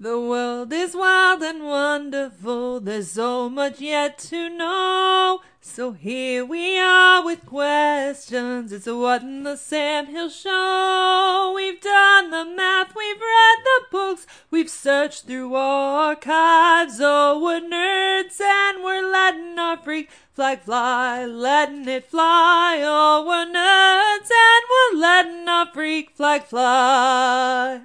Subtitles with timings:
[0.00, 2.78] The world is wild and wonderful.
[2.78, 5.40] There's so much yet to know.
[5.60, 8.70] So here we are with questions.
[8.70, 11.52] It's a what in the Sam Hill show.
[11.52, 17.00] We've done the math, we've read the books, we've searched through archives.
[17.00, 22.82] Oh, we're nerds and we're letting our freak flag fly, letting it fly.
[22.84, 27.80] Oh, we're nerds and we're letting our freak flag fly.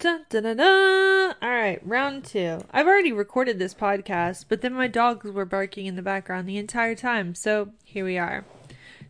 [0.00, 1.34] Dun, dun, dun, dun.
[1.42, 2.62] All right, round two.
[2.70, 6.56] I've already recorded this podcast, but then my dogs were barking in the background the
[6.56, 7.34] entire time.
[7.34, 8.46] So here we are.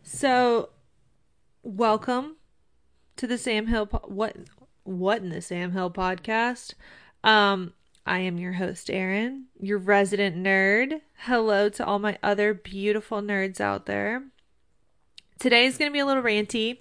[0.03, 0.67] So,
[1.63, 2.35] welcome
[3.15, 3.85] to the Sam Hill.
[3.85, 4.35] Po- what?
[4.83, 6.73] What in the Sam Hill podcast?
[7.23, 7.71] Um,
[8.05, 10.99] I am your host, Erin, your resident nerd.
[11.19, 14.23] Hello to all my other beautiful nerds out there.
[15.39, 16.79] Today is going to be a little ranty.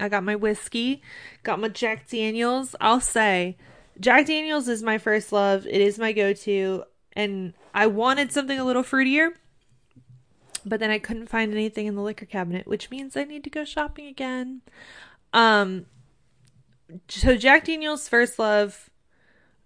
[0.00, 1.02] I got my whiskey,
[1.42, 2.74] got my Jack Daniels.
[2.80, 3.56] I'll say,
[4.00, 5.66] Jack Daniels is my first love.
[5.66, 6.84] It is my go to.
[7.12, 9.30] And I wanted something a little fruitier,
[10.64, 13.50] but then I couldn't find anything in the liquor cabinet, which means I need to
[13.50, 14.62] go shopping again.
[15.32, 15.86] Um,
[17.08, 18.88] so Jack Daniels first love,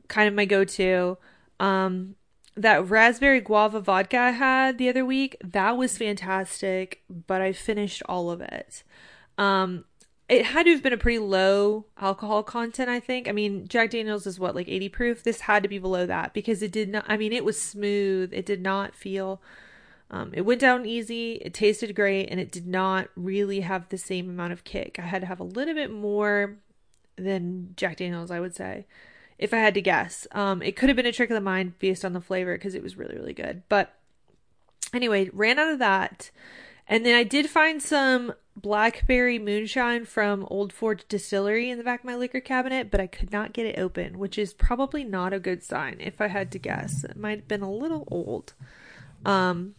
[0.08, 1.18] kind of my go to.
[1.61, 2.16] Um,
[2.56, 8.02] that raspberry guava vodka I had the other week, that was fantastic, but I finished
[8.08, 8.83] all of it.
[9.38, 9.84] Um,
[10.28, 13.28] it had to have been a pretty low alcohol content, I think.
[13.28, 15.22] I mean, Jack Daniels is what, like 80 proof?
[15.22, 18.33] This had to be below that because it did not, I mean, it was smooth.
[18.33, 19.41] It did not feel,
[20.10, 21.34] um, it went down easy.
[21.34, 24.98] It tasted great and it did not really have the same amount of kick.
[24.98, 26.56] I had to have a little bit more
[27.16, 28.86] than Jack Daniels, I would say,
[29.38, 30.27] if I had to guess.
[30.33, 32.74] Um, it could have been a trick of the mind based on the flavor because
[32.74, 33.62] it was really, really good.
[33.68, 33.94] But
[34.92, 36.33] anyway, ran out of that.
[36.89, 42.01] And then I did find some blackberry moonshine from Old Forge Distillery in the back
[42.01, 45.33] of my liquor cabinet, but I could not get it open, which is probably not
[45.33, 47.05] a good sign if I had to guess.
[47.05, 48.55] It might have been a little old.
[49.25, 49.75] Um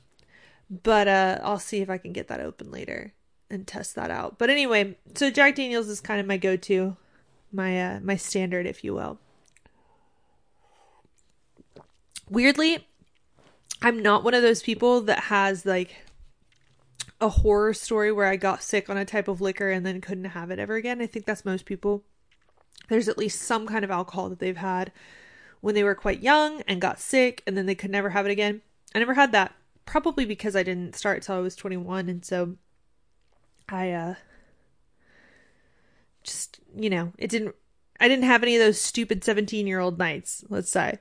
[0.70, 3.14] but uh I'll see if I can get that open later
[3.50, 4.38] and test that out.
[4.38, 6.98] But anyway, so Jack Daniels is kind of my go-to,
[7.52, 9.20] my uh my standard if you will.
[12.30, 12.86] Weirdly,
[13.82, 15.96] I'm not one of those people that has like
[17.20, 20.26] a horror story where I got sick on a type of liquor and then couldn't
[20.26, 21.02] have it ever again.
[21.02, 22.04] I think that's most people.
[22.90, 24.92] There's at least some kind of alcohol that they've had
[25.62, 28.32] when they were quite young and got sick and then they could never have it
[28.32, 28.62] again.
[28.94, 29.54] I never had that.
[29.86, 32.56] Probably because I didn't start till I was 21 and so
[33.70, 34.16] I uh
[36.24, 37.56] just, you know, it didn't
[38.00, 41.00] I didn't have any of those stupid 17-year-old nights, let's say.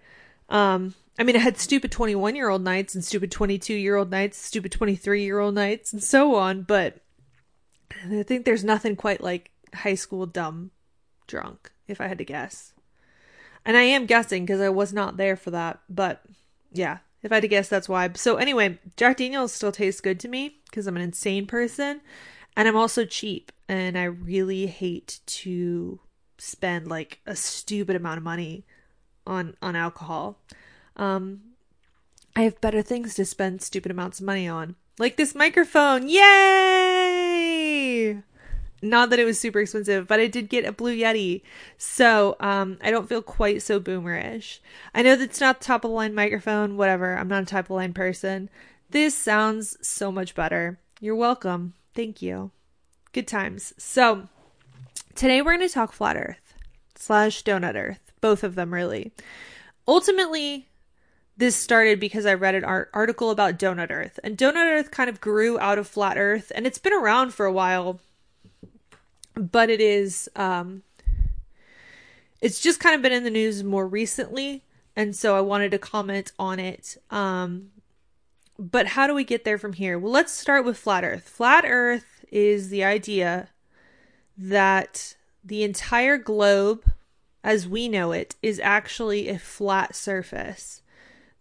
[0.49, 4.11] Um I mean, I had stupid 21 year old nights and stupid 22 year old
[4.11, 6.99] nights, stupid 23 year old nights, and so on, but
[8.05, 10.71] I think there's nothing quite like high school dumb
[11.27, 12.73] drunk, if I had to guess.
[13.65, 16.23] And I am guessing because I was not there for that, but
[16.73, 18.11] yeah, if I had to guess, that's why.
[18.15, 22.01] So, anyway, Jack Daniels still tastes good to me because I'm an insane person
[22.57, 26.01] and I'm also cheap, and I really hate to
[26.39, 28.65] spend like a stupid amount of money
[29.27, 30.39] on on alcohol.
[30.97, 31.41] Um,
[32.35, 36.09] I have better things to spend stupid amounts of money on, like this microphone.
[36.09, 37.37] Yay!
[38.83, 41.41] Not that it was super expensive, but I did get a Blue Yeti,
[41.79, 44.59] so um, I don't feel quite so boomerish.
[44.95, 46.77] I know that's not the top of the line microphone.
[46.77, 48.51] Whatever, I'm not a top of the line person.
[48.91, 50.79] This sounds so much better.
[51.01, 51.73] You're welcome.
[51.95, 52.51] Thank you.
[53.13, 53.73] Good times.
[53.79, 54.29] So
[55.15, 56.55] today we're going to talk flat Earth
[56.95, 59.13] slash donut Earth, both of them really.
[59.89, 60.69] Ultimately,
[61.37, 65.11] this started because I read an art- article about Donut Earth, and Donut Earth kind
[65.11, 68.01] of grew out of Flat Earth, and it's been around for a while,
[69.35, 70.83] but it is, um,
[72.41, 74.63] it's just kind of been in the news more recently,
[74.95, 76.97] and so I wanted to comment on it.
[77.11, 77.71] Um,
[78.59, 79.99] but how do we get there from here?
[79.99, 81.29] Well, let's start with Flat Earth.
[81.29, 83.51] Flat Earth is the idea
[84.39, 85.15] that
[85.45, 86.85] the entire globe,
[87.45, 90.81] as we know it, is actually a flat surface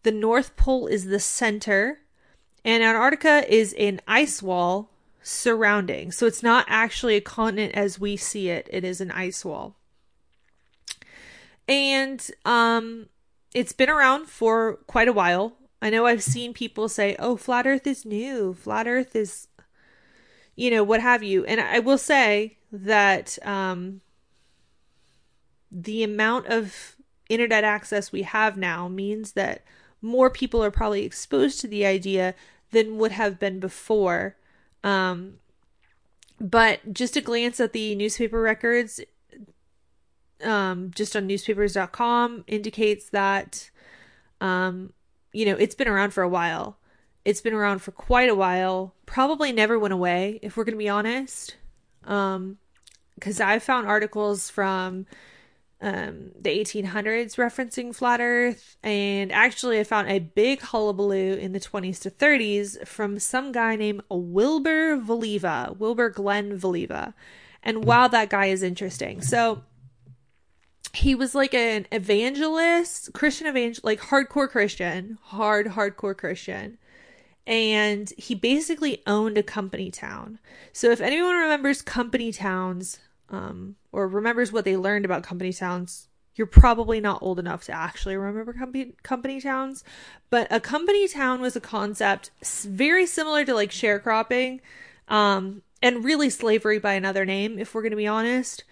[0.05, 1.97] the North Pole is the center,
[2.63, 4.91] and Antarctica is an ice wall
[5.23, 6.11] surrounding.
[6.11, 9.75] So it's not actually a continent as we see it, it is an ice wall.
[11.67, 13.07] And um,
[13.55, 15.53] it's been around for quite a while.
[15.81, 19.47] I know I've seen people say, oh, flat earth is new, flat earth is,
[20.55, 21.45] you know, what have you.
[21.45, 24.01] And I will say that um,
[25.71, 26.95] the amount of
[27.27, 29.63] internet access we have now means that
[30.05, 32.35] more people are probably exposed to the idea
[32.71, 34.37] than would have been before.
[34.83, 35.35] Um,
[36.39, 39.01] but just a glance at the newspaper records,
[40.43, 43.71] um, just on newspapers.com indicates that,
[44.41, 44.93] um,
[45.33, 46.77] you know, it's been around for a while.
[47.23, 48.93] It's been around for quite a while.
[49.07, 51.55] Probably never went away, if we're going to be honest.
[52.03, 52.57] Um,
[53.15, 55.07] because I found articles from
[55.85, 61.59] um, the 1800s referencing flat Earth, and actually, I found a big hullabaloo in the
[61.59, 67.13] 20s to 30s from some guy named Wilbur Voliva, Wilbur Glenn Voliva.
[67.61, 69.21] And wow, that guy is interesting.
[69.21, 69.61] So,
[70.91, 76.79] he was like an evangelist, Christian evangel, like hardcore Christian, hard, hardcore Christian.
[77.45, 80.39] And he basically owned a company town.
[80.73, 82.99] So if anyone remembers company towns,
[83.35, 87.73] um, or remembers what they learned about company towns, you're probably not old enough to
[87.73, 89.83] actually remember company company towns.
[90.29, 92.31] But a company town was a concept
[92.63, 94.61] very similar to like sharecropping,
[95.07, 98.63] um, and really slavery by another name, if we're going to be honest.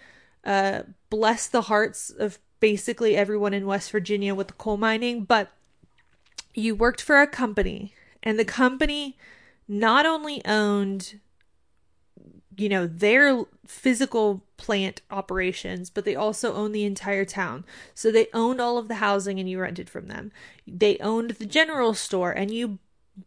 [0.44, 5.52] Uh, bless the hearts of basically everyone in West Virginia with the coal mining, but
[6.54, 9.16] you worked for a company, and the company
[9.66, 11.20] not only owned
[12.56, 17.64] you know their physical plant operations but they also own the entire town.
[17.94, 20.32] So they owned all of the housing and you rented from them.
[20.66, 22.78] They owned the general store and you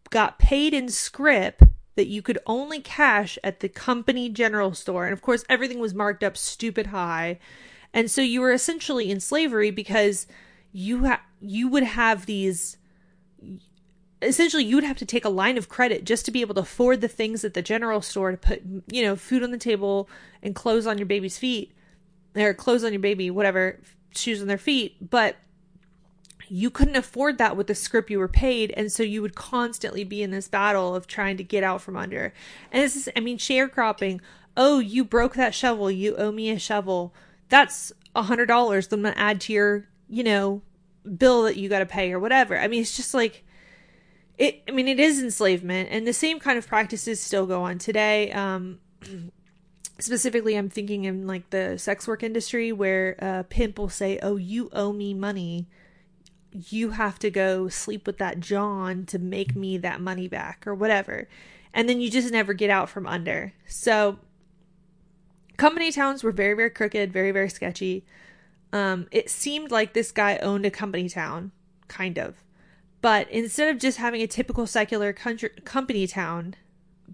[0.09, 1.61] got paid in scrip
[1.95, 5.05] that you could only cash at the company general store.
[5.05, 7.39] And of course everything was marked up stupid high.
[7.93, 10.27] And so you were essentially in slavery because
[10.71, 12.77] you ha- you would have these
[14.21, 16.61] essentially you would have to take a line of credit just to be able to
[16.61, 18.61] afford the things at the general store to put
[18.91, 20.09] you know food on the table
[20.41, 21.71] and clothes on your baby's feet
[22.35, 23.79] or clothes on your baby whatever
[24.17, 25.09] shoes on their feet.
[25.09, 25.37] But
[26.49, 28.73] you couldn't afford that with the script you were paid.
[28.75, 31.97] And so you would constantly be in this battle of trying to get out from
[31.97, 32.33] under.
[32.71, 34.19] And this is i mean sharecropping.
[34.55, 35.91] Oh you broke that shovel.
[35.91, 37.13] You owe me a shovel.
[37.49, 40.63] That's a hundred dollars i'm gonna add to your you know
[41.17, 42.57] bill that you got to pay or whatever.
[42.57, 43.45] I mean it's just like
[44.37, 47.77] it i mean it is enslavement and the same kind of practices still go on
[47.77, 48.31] today.
[48.31, 48.79] Um
[49.99, 54.35] specifically i'm thinking in like the sex work industry where a pimp will say oh
[54.35, 55.67] you owe me money.
[56.51, 60.75] You have to go sleep with that john to make me that money back or
[60.75, 61.27] whatever.
[61.73, 63.53] And then you just never get out from under.
[63.67, 64.19] So
[65.57, 68.05] company towns were very very crooked very very sketchy.
[68.71, 71.51] Um it seemed like this guy owned a company town
[71.87, 72.43] kind of
[73.01, 76.55] but instead of just having a typical secular country, company town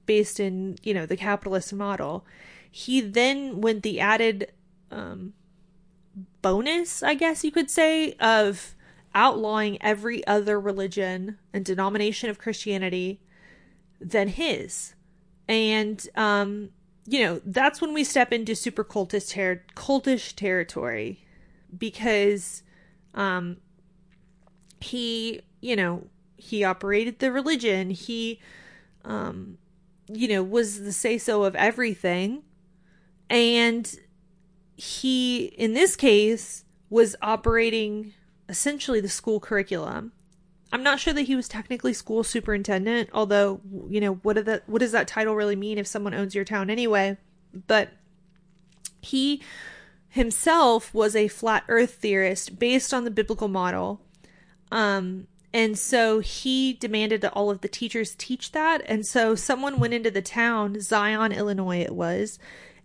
[0.05, 2.25] based in, you know, the capitalist model,
[2.69, 4.51] he then went the added
[4.91, 5.33] um,
[6.41, 8.75] bonus, I guess you could say, of
[9.13, 13.19] outlawing every other religion and denomination of Christianity
[13.99, 14.95] than his.
[15.47, 16.69] And, um,
[17.05, 21.25] you know, that's when we step into super cultist ter- cultish territory
[21.77, 22.63] because
[23.13, 23.57] um,
[24.79, 27.89] he you know, he operated the religion.
[27.89, 28.41] He,
[29.05, 29.57] um,
[30.07, 32.43] you know, was the say so of everything.
[33.29, 33.89] And
[34.75, 38.13] he, in this case, was operating
[38.49, 40.11] essentially the school curriculum.
[40.73, 44.79] I'm not sure that he was technically school superintendent, although, you know, what, that, what
[44.79, 47.15] does that title really mean if someone owns your town anyway?
[47.67, 47.91] But
[49.01, 49.41] he
[50.09, 54.01] himself was a flat earth theorist based on the biblical model.
[54.71, 58.81] Um, and so he demanded that all of the teachers teach that.
[58.85, 62.39] And so someone went into the town, Zion, Illinois, it was,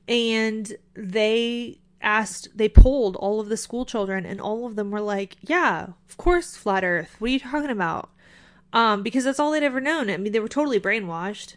[0.07, 5.01] and they asked, they polled all of the school children, and all of them were
[5.01, 7.17] like, Yeah, of course, flat earth.
[7.19, 8.11] What are you talking about?
[8.73, 10.11] Um, because that's all they'd ever known.
[10.11, 11.57] I mean, they were totally brainwashed.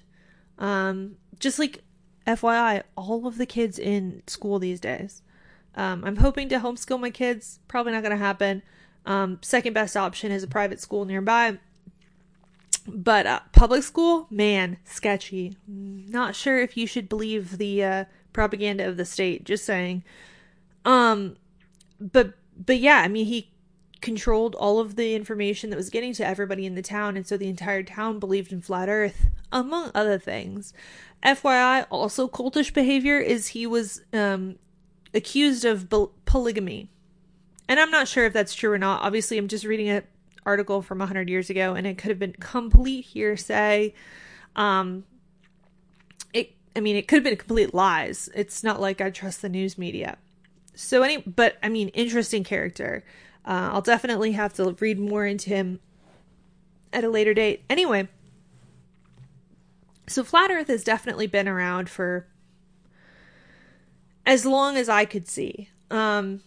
[0.57, 1.83] Um, just like
[2.25, 5.21] FYI, all of the kids in school these days.
[5.75, 7.59] Um, I'm hoping to homeschool my kids.
[7.67, 8.61] Probably not going to happen.
[9.05, 11.57] Um, second best option is a private school nearby.
[12.87, 15.55] But uh, public school, man, sketchy.
[15.67, 19.43] Not sure if you should believe the uh, propaganda of the state.
[19.43, 20.03] Just saying.
[20.83, 21.37] Um,
[21.99, 23.51] but but yeah, I mean he
[24.01, 27.37] controlled all of the information that was getting to everybody in the town, and so
[27.37, 30.73] the entire town believed in flat Earth, among other things.
[31.23, 34.57] FYI, also cultish behavior is he was um,
[35.13, 35.87] accused of
[36.25, 36.89] polygamy
[37.71, 39.01] and I'm not sure if that's true or not.
[39.01, 40.03] Obviously, I'm just reading an
[40.45, 43.93] article from 100 years ago, and it could have been complete hearsay.
[44.57, 45.05] Um,
[46.33, 48.29] it, I mean, it could have been complete lies.
[48.35, 50.17] It's not like I trust the news media.
[50.75, 53.05] So any, but I mean, interesting character.
[53.45, 55.79] Uh, I'll definitely have to read more into him
[56.91, 57.63] at a later date.
[57.69, 58.09] Anyway,
[60.07, 62.27] so flat Earth has definitely been around for
[64.25, 65.69] as long as I could see.
[65.89, 66.41] Um,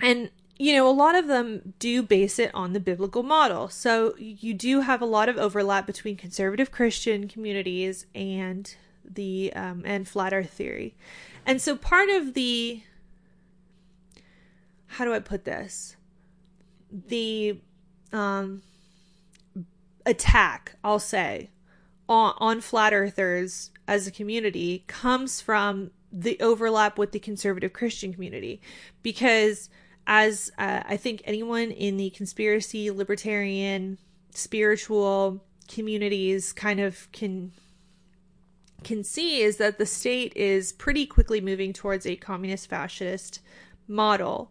[0.00, 3.70] and you know, a lot of them do base it on the biblical model.
[3.70, 9.84] So you do have a lot of overlap between conservative Christian communities and the um,
[9.86, 10.94] and flat Earth theory,
[11.46, 12.82] and so part of the
[14.86, 15.96] how do I put this?
[16.90, 17.60] The
[18.12, 18.62] um,
[20.04, 21.50] attack, I'll say,
[22.08, 28.12] on, on flat earthers as a community comes from the overlap with the conservative Christian
[28.12, 28.60] community
[29.02, 29.70] because
[30.06, 33.98] as uh, I think anyone in the conspiracy, libertarian,
[34.32, 37.52] spiritual communities kind of can
[38.82, 43.40] can see is that the state is pretty quickly moving towards a communist fascist
[43.86, 44.50] model.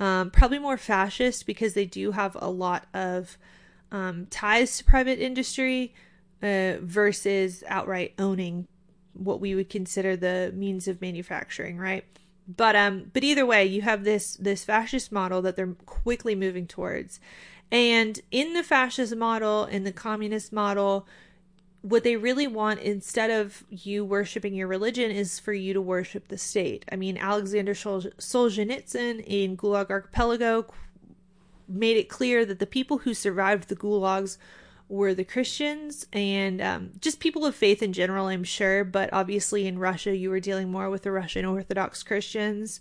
[0.00, 3.38] Um, probably more fascist because they do have a lot of
[3.92, 5.94] um, ties to private industry
[6.42, 8.66] uh, versus outright owning
[9.12, 12.04] what we would consider the means of manufacturing, right?
[12.48, 16.66] But um, but either way, you have this this fascist model that they're quickly moving
[16.66, 17.18] towards,
[17.72, 21.08] and in the fascist model, in the communist model,
[21.82, 26.28] what they really want instead of you worshiping your religion is for you to worship
[26.28, 26.84] the state.
[26.90, 30.66] I mean, Alexander Solzhenitsyn in Gulag Archipelago
[31.68, 34.38] made it clear that the people who survived the gulags
[34.88, 38.84] were the Christians and um, just people of faith in general, I'm sure.
[38.84, 42.80] But obviously, in Russia, you were dealing more with the Russian Orthodox Christians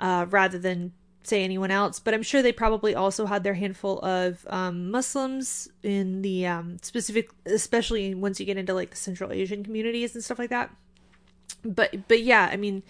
[0.00, 2.00] uh, rather than say anyone else.
[2.00, 6.78] But I'm sure they probably also had their handful of um, Muslims in the um,
[6.82, 10.70] specific, especially once you get into like the Central Asian communities and stuff like that.
[11.64, 12.82] But but yeah, I mean,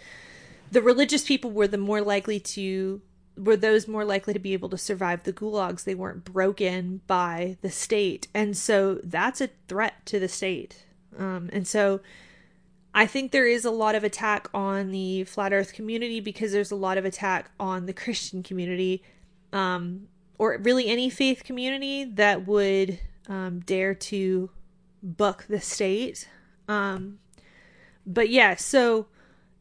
[0.71, 3.01] the religious people were the more likely to
[3.37, 5.85] were those more likely to be able to survive the gulags?
[5.85, 8.28] They weren't broken by the state.
[8.35, 10.87] And so that's a threat to the state.
[11.19, 12.00] Um, and so
[12.95, 16.71] i think there is a lot of attack on the flat earth community because there's
[16.71, 19.02] a lot of attack on the christian community
[19.52, 24.50] um, or really any faith community that would um, dare to
[25.02, 26.28] buck the state.
[26.69, 27.19] Um,
[28.07, 29.07] but yeah so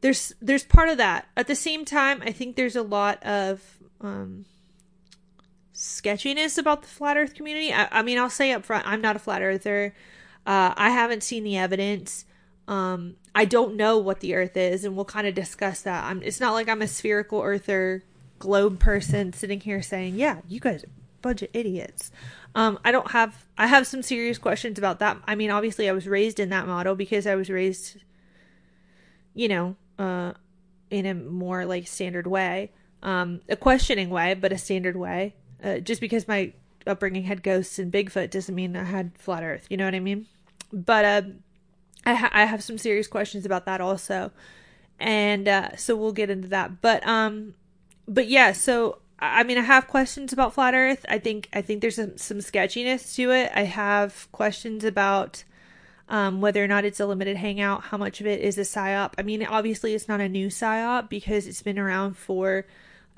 [0.05, 1.27] there's there's part of that.
[1.35, 4.45] At the same time, I think there's a lot of um,
[5.73, 7.73] sketchiness about the flat Earth community.
[7.73, 9.95] I, I, mean, I'll say up front, I'm not a flat earther.
[10.45, 12.25] Uh, I haven't seen the evidence.
[12.67, 16.03] Um, I don't know what the Earth is, and we'll kind of discuss that.
[16.03, 18.03] I'm, it's not like I'm a spherical earther
[18.37, 22.11] globe person sitting here saying, "Yeah, you guys are a bunch of idiots."
[22.53, 23.47] Um, I don't have.
[23.57, 25.17] I have some serious questions about that.
[25.25, 28.03] I mean, obviously, I was raised in that model because I was raised,
[29.33, 30.33] you know, uh,
[30.89, 32.71] in a more like standard way,
[33.03, 35.35] um, a questioning way, but a standard way.
[35.63, 36.53] Uh, just because my
[36.85, 39.67] upbringing had ghosts and Bigfoot doesn't mean I had flat Earth.
[39.69, 40.27] You know what I mean?
[40.71, 41.21] But uh,
[42.05, 44.31] I, ha- I have some serious questions about that also,
[44.99, 46.81] and uh, so we'll get into that.
[46.81, 47.55] But um,
[48.07, 51.05] but yeah, so I mean, I have questions about flat Earth.
[51.07, 53.51] I think I think there's some, some sketchiness to it.
[53.55, 55.43] I have questions about
[56.07, 59.13] um, whether or not it's a limited hangout, how much of it is a psyop.
[59.17, 62.65] I mean, obviously, it's not a new psyop because it's been around for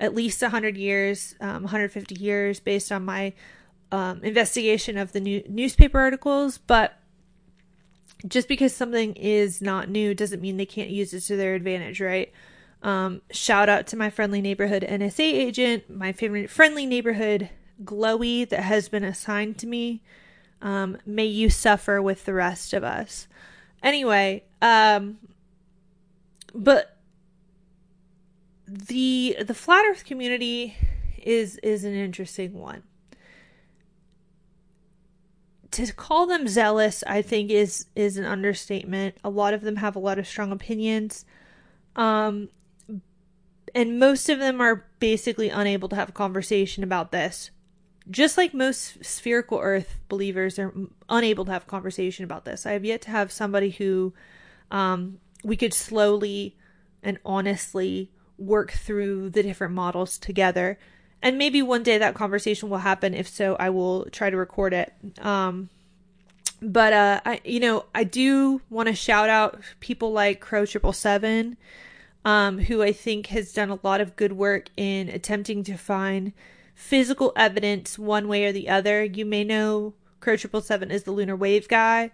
[0.00, 3.34] at least 100 years, um, 150 years, based on my
[3.92, 6.56] um, investigation of the new newspaper articles.
[6.58, 6.98] But
[8.26, 12.00] just because something is not new doesn't mean they can't use it to their advantage,
[12.00, 12.32] right?
[12.82, 17.50] Um, shout out to my friendly neighborhood NSA agent, my favorite friendly neighborhood
[17.84, 20.02] glowy that has been assigned to me
[20.62, 23.28] um, may you suffer with the rest of us.
[23.82, 25.18] Anyway, um,
[26.54, 26.96] but
[28.66, 30.76] the the flat Earth community
[31.22, 32.82] is is an interesting one.
[35.72, 39.16] To call them zealous, I think is is an understatement.
[39.22, 41.24] A lot of them have a lot of strong opinions.
[41.94, 42.48] Um,
[43.74, 47.50] and most of them are basically unable to have a conversation about this
[48.10, 50.72] just like most spherical earth believers are
[51.08, 54.12] unable to have conversation about this i have yet to have somebody who
[54.70, 56.56] um, we could slowly
[57.02, 60.78] and honestly work through the different models together.
[61.20, 63.14] And maybe one day that conversation will happen.
[63.14, 64.92] If so i will try to record it.
[65.20, 65.68] Um,
[66.60, 70.92] but uh, I, you know, I do want to shout out people like Crow Triple
[70.92, 71.56] Seven,
[72.24, 76.32] um, who I think has done a lot of good work in attempting to find
[76.78, 79.02] physical evidence one way or the other.
[79.02, 82.12] You may know Crow Triple Seven is the lunar wave guy,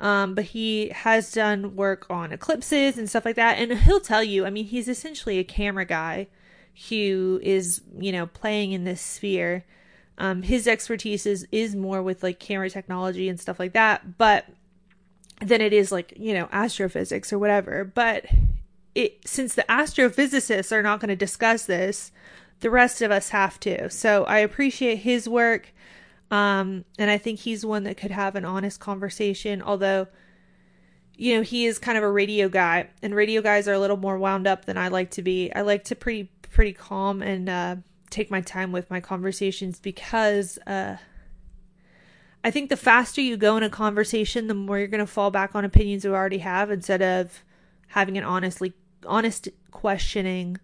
[0.00, 3.58] um, but he has done work on eclipses and stuff like that.
[3.58, 6.28] And he'll tell you, I mean, he's essentially a camera guy
[6.88, 9.66] who is, you know, playing in this sphere.
[10.16, 14.46] Um, his expertise is is more with like camera technology and stuff like that, but
[15.42, 17.84] than it is like you know astrophysics or whatever.
[17.84, 18.24] But
[18.94, 22.10] it since the astrophysicists are not going to discuss this,
[22.60, 23.88] the rest of us have to.
[23.90, 25.72] So I appreciate his work.
[26.30, 30.08] Um, and I think he's one that could have an honest conversation, although,
[31.16, 33.96] you know, he is kind of a radio guy, and radio guys are a little
[33.96, 35.50] more wound up than I like to be.
[35.54, 37.76] I like to pretty pretty calm and uh,
[38.10, 40.96] take my time with my conversations because uh,
[42.44, 45.30] I think the faster you go in a conversation, the more you're going to fall
[45.30, 47.42] back on opinions you already have instead of
[47.88, 48.74] having an honestly
[49.06, 50.58] honest questioning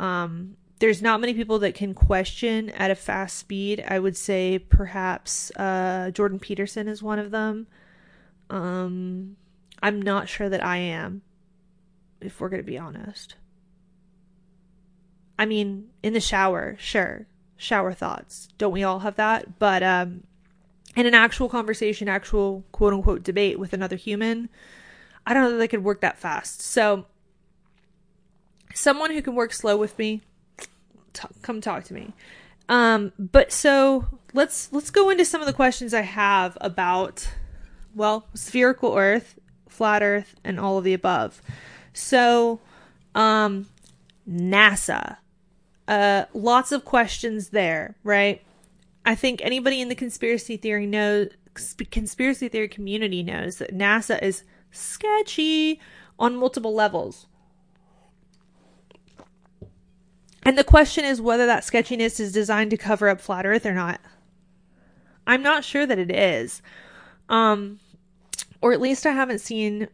[0.00, 3.82] um, there's not many people that can question at a fast speed.
[3.88, 7.66] I would say perhaps uh, Jordan Peterson is one of them.
[8.50, 9.38] Um,
[9.82, 11.22] I'm not sure that I am,
[12.20, 13.36] if we're going to be honest.
[15.38, 17.28] I mean, in the shower, sure.
[17.56, 18.48] Shower thoughts.
[18.58, 19.58] Don't we all have that?
[19.58, 20.24] But um,
[20.94, 24.50] in an actual conversation, actual quote unquote debate with another human,
[25.26, 26.60] I don't know that they could work that fast.
[26.60, 27.06] So,
[28.74, 30.20] someone who can work slow with me,
[31.14, 32.12] t- come talk to me.
[32.68, 37.28] Um, but so let's let's go into some of the questions I have about
[37.94, 41.40] well, spherical Earth, flat Earth, and all of the above.
[41.92, 42.60] So,
[43.14, 43.66] um,
[44.28, 45.18] NASA.
[45.86, 48.42] Uh, lots of questions there, right?
[49.04, 51.28] I think anybody in the conspiracy theory knows
[51.90, 55.78] conspiracy theory community knows that NASA is sketchy
[56.18, 57.26] on multiple levels.
[60.44, 63.72] And the question is whether that sketchiness is designed to cover up flat earth or
[63.72, 64.00] not.
[65.26, 66.62] I'm not sure that it is.
[67.28, 67.80] Um
[68.60, 69.88] or at least I haven't seen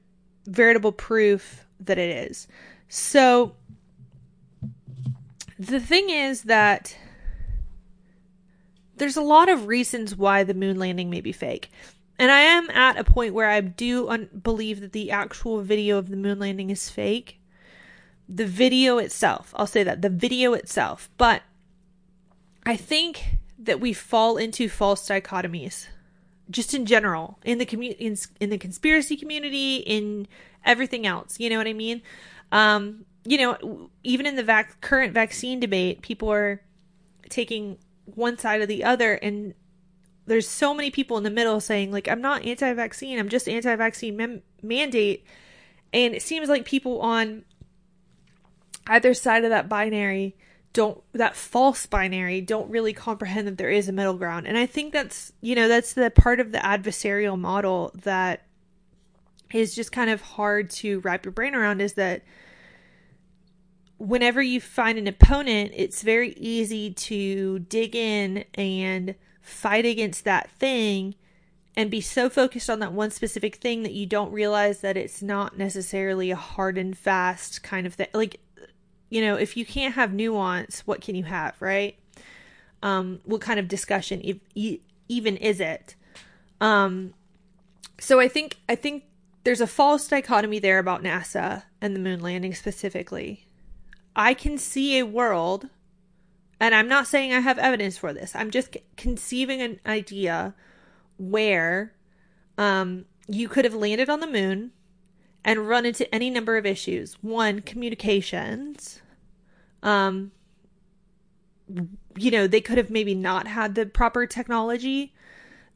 [0.47, 2.47] veritable proof that it is.
[2.89, 3.55] So
[5.59, 6.97] the thing is that
[8.97, 11.71] there's a lot of reasons why the moon landing may be fake.
[12.19, 15.97] And I am at a point where I do un- believe that the actual video
[15.97, 17.40] of the moon landing is fake
[18.33, 19.53] the video itself.
[19.57, 21.11] I'll say that the video itself.
[21.19, 21.43] But
[22.65, 25.89] I think that we fall into false dichotomies
[26.51, 30.27] just in general in the community in, in, the conspiracy community in
[30.65, 32.03] everything else you know what i mean
[32.51, 36.61] um you know even in the vac- current vaccine debate people are
[37.29, 39.55] taking one side or the other and
[40.27, 44.17] there's so many people in the middle saying like i'm not anti-vaccine i'm just anti-vaccine
[44.17, 45.25] mem- mandate
[45.93, 47.45] and it seems like people on
[48.87, 50.37] either side of that binary
[50.73, 54.47] don't that false binary don't really comprehend that there is a middle ground.
[54.47, 58.43] And i think that's you know that's the part of the adversarial model that
[59.53, 62.23] is just kind of hard to wrap your brain around is that
[63.99, 70.51] whenever you find an opponent it's very easy to dig in and fight against that
[70.53, 71.15] thing
[71.77, 75.23] and be so focused on that one specific thing that you don't realize that it's
[75.23, 78.09] not necessarily a hard and fast kind of thing.
[78.13, 78.41] Like
[79.11, 81.97] you know, if you can't have nuance, what can you have, right?
[82.83, 85.97] Um, what kind of discussion e- even is it?
[86.61, 87.13] Um,
[87.99, 89.05] so I think I think
[89.45, 93.47] there's a false dichotomy there about NASA and the moon landing specifically.
[94.15, 95.69] I can see a world,
[96.59, 98.35] and I'm not saying I have evidence for this.
[98.35, 100.55] I'm just conceiving an idea
[101.19, 101.95] where
[102.57, 104.73] um, you could have landed on the moon
[105.45, 107.15] and run into any number of issues.
[107.23, 109.01] One, communications.
[109.83, 110.33] Um,
[112.17, 115.15] you know, they could have maybe not had the proper technology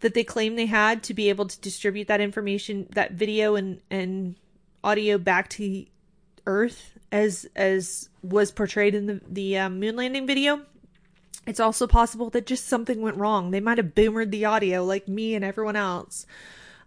[0.01, 3.81] that they claim they had to be able to distribute that information, that video and
[3.91, 4.37] and
[4.83, 5.87] audio back to
[6.47, 10.63] Earth as as was portrayed in the the um, moon landing video.
[11.47, 13.51] It's also possible that just something went wrong.
[13.51, 16.27] They might have boomered the audio like me and everyone else.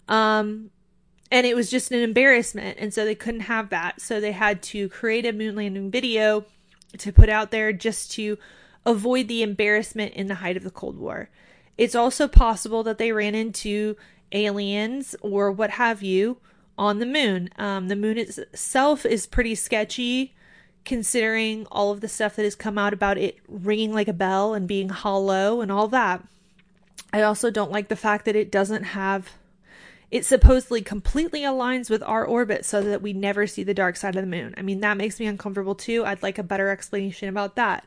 [0.08, 0.72] Um,
[1.32, 4.02] and it was just an embarrassment and so they couldn't have that.
[4.02, 6.46] So they had to create a moon landing video
[6.98, 8.38] to put out there just to
[8.86, 11.30] avoid the embarrassment in the height of the cold war.
[11.78, 13.96] It's also possible that they ran into
[14.32, 16.38] aliens or what have you
[16.78, 17.50] on the moon.
[17.58, 20.34] Um, the moon itself is pretty sketchy
[20.86, 24.54] considering all of the stuff that has come out about it ringing like a bell
[24.54, 26.24] and being hollow and all that.
[27.12, 29.34] I also don't like the fact that it doesn't have
[30.10, 34.16] it supposedly completely aligns with our orbit so that we never see the dark side
[34.16, 34.54] of the moon.
[34.58, 36.06] I mean, that makes me uncomfortable too.
[36.06, 37.86] I'd like a better explanation about that.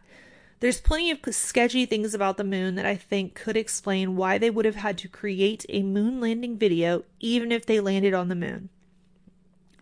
[0.61, 4.51] There's plenty of sketchy things about the moon that I think could explain why they
[4.51, 8.35] would have had to create a moon landing video even if they landed on the
[8.35, 8.69] moon.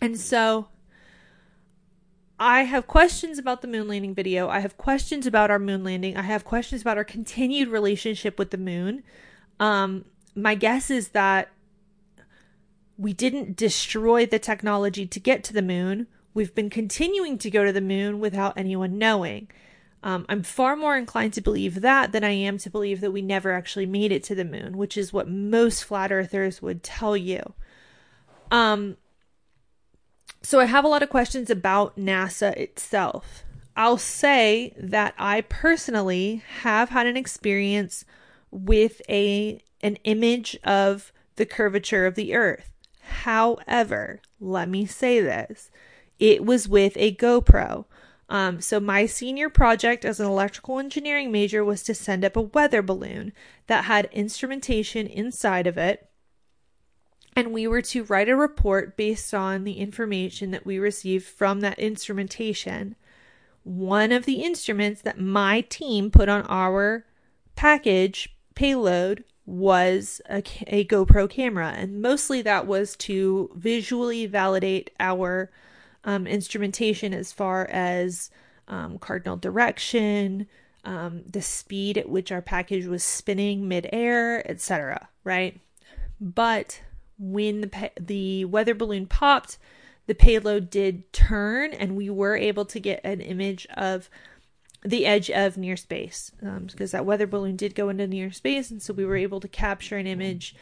[0.01, 0.69] And so
[2.39, 4.49] I have questions about the moon landing video.
[4.49, 6.17] I have questions about our moon landing.
[6.17, 9.03] I have questions about our continued relationship with the moon.
[9.59, 10.05] Um,
[10.37, 11.49] my guess is that
[12.99, 16.09] we didn't destroy the technology to get to the moon.
[16.35, 19.49] We've been continuing to go to the moon without anyone knowing.
[20.03, 23.23] Um, I'm far more inclined to believe that than I am to believe that we
[23.23, 27.17] never actually made it to the moon, which is what most flat earthers would tell
[27.17, 27.55] you.
[28.51, 28.97] Um,
[30.43, 33.45] so I have a lot of questions about NASA itself.
[33.77, 38.05] I'll say that I personally have had an experience
[38.51, 42.73] with a an image of the curvature of the earth.
[43.09, 45.71] However, let me say this.
[46.19, 47.87] It was with a GoPro.
[48.29, 52.43] Um, so, my senior project as an electrical engineering major was to send up a
[52.43, 53.33] weather balloon
[53.67, 56.11] that had instrumentation inside of it.
[57.35, 61.61] And we were to write a report based on the information that we received from
[61.61, 62.97] that instrumentation.
[63.65, 67.07] One of the instruments that my team put on our
[67.55, 71.73] package payload was a, a GoPro camera.
[71.75, 75.51] And mostly that was to visually validate our
[76.05, 78.31] um, instrumentation as far as
[78.69, 80.47] um, cardinal direction,
[80.85, 85.09] um, the speed at which our package was spinning midair, etc.
[85.25, 85.59] Right,
[86.21, 86.83] but
[87.19, 89.59] when the the weather balloon popped,
[90.07, 94.11] the payload did turn, and we were able to get an image of
[94.85, 98.71] the edge of near space because um, that weather balloon did go into near space,
[98.71, 100.55] and so we were able to capture an image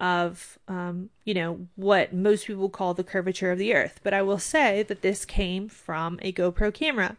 [0.00, 4.00] of um, you know what most people call the curvature of the earth.
[4.02, 7.16] But i will say that this came from a gopro camera.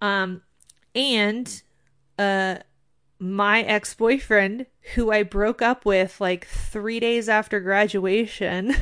[0.00, 0.42] Um,
[0.94, 1.62] and
[2.18, 2.56] uh,
[3.18, 8.74] my ex-boyfriend who i broke up with like three days after graduation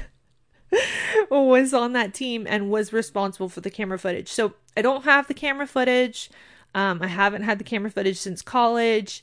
[1.30, 4.28] was on that team and was responsible for the camera footage.
[4.28, 6.30] So i don't have the camera footage
[6.74, 9.22] um, i haven't had the camera footage since college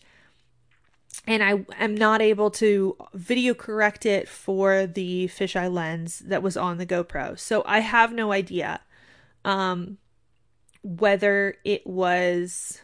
[1.26, 6.56] and I am not able to video correct it for the fisheye lens that was
[6.56, 7.38] on the GoPro.
[7.38, 8.80] So I have no idea
[9.44, 9.98] um,
[10.84, 12.82] whether it was,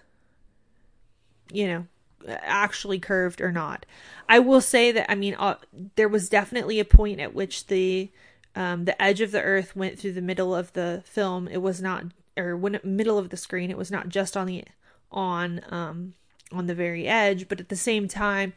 [1.51, 1.87] you know,
[2.27, 3.85] actually curved or not.
[4.27, 5.55] I will say that I mean uh,
[5.95, 8.11] there was definitely a point at which the
[8.55, 11.47] um, the edge of the earth went through the middle of the film.
[11.47, 12.05] It was not
[12.37, 13.71] or when middle of the screen.
[13.71, 14.63] It was not just on the
[15.11, 16.13] on um,
[16.51, 18.53] on the very edge, but at the same time,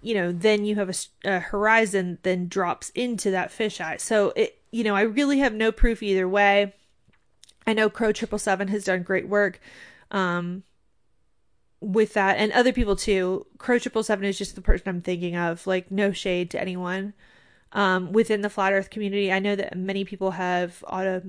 [0.00, 4.00] you know, then you have a, a horizon then drops into that fisheye.
[4.00, 6.74] So it, you know, I really have no proof either way.
[7.66, 9.60] I know Crow Triple Seven has done great work
[10.10, 10.64] um,
[11.80, 13.46] with that, and other people too.
[13.58, 15.66] Crow Triple Seven is just the person I'm thinking of.
[15.66, 17.14] Like, no shade to anyone
[17.72, 19.32] um, within the flat Earth community.
[19.32, 21.22] I know that many people have auto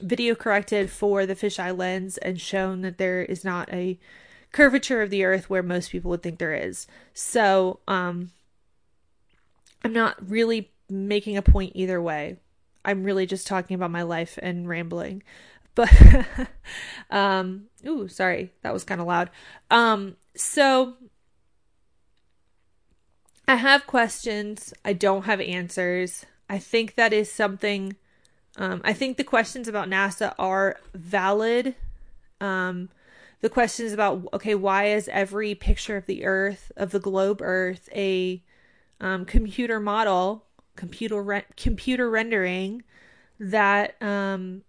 [0.00, 3.98] video corrected for the fisheye lens and shown that there is not a
[4.52, 6.86] curvature of the earth where most people would think there is.
[7.14, 8.30] So, um,
[9.84, 12.36] I'm not really making a point either way.
[12.84, 15.22] I'm really just talking about my life and rambling.
[15.76, 15.88] But,
[17.10, 19.30] um, ooh, sorry, that was kind of loud.
[19.70, 20.94] Um, so
[23.46, 24.74] I have questions.
[24.84, 26.26] I don't have answers.
[26.48, 27.96] I think that is something.
[28.56, 31.74] Um, I think the questions about NASA are valid.
[32.40, 32.88] Um,
[33.40, 37.88] the questions about okay, why is every picture of the Earth of the globe Earth
[37.94, 38.42] a
[39.00, 40.44] um, computer model,
[40.76, 42.82] computer re- computer rendering
[43.38, 44.62] that um,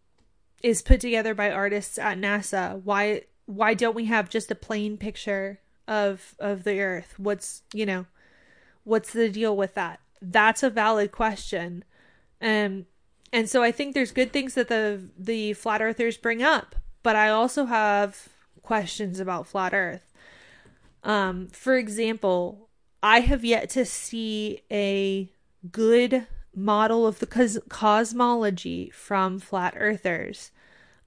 [0.63, 2.81] is put together by artists at NASA?
[2.83, 7.15] Why why don't we have just a plain picture of of the Earth?
[7.17, 8.05] What's you know,
[8.83, 9.99] what's the deal with that?
[10.21, 11.83] That's a valid question.
[12.41, 12.85] Um,
[13.33, 17.15] and so I think there's good things that the the flat earthers bring up, but
[17.15, 18.29] I also have
[18.61, 20.11] questions about flat earth.
[21.03, 22.69] Um, for example,
[23.01, 25.31] I have yet to see a
[25.71, 30.51] good model of the cos- cosmology from flat earthers.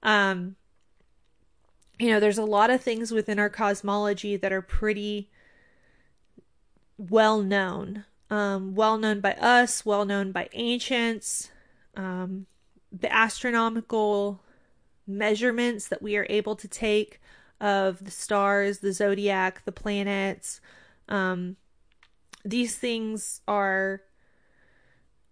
[0.03, 0.55] Um,
[1.99, 5.29] you know, there's a lot of things within our cosmology that are pretty
[6.97, 8.05] well known.
[8.29, 11.51] Um, well known by us, well known by ancients.
[11.95, 12.45] Um,
[12.91, 14.41] the astronomical
[15.07, 17.19] measurements that we are able to take
[17.59, 20.61] of the stars, the zodiac, the planets.
[21.07, 21.55] Um,
[22.43, 24.01] these things are,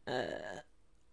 [0.08, 0.62] uh,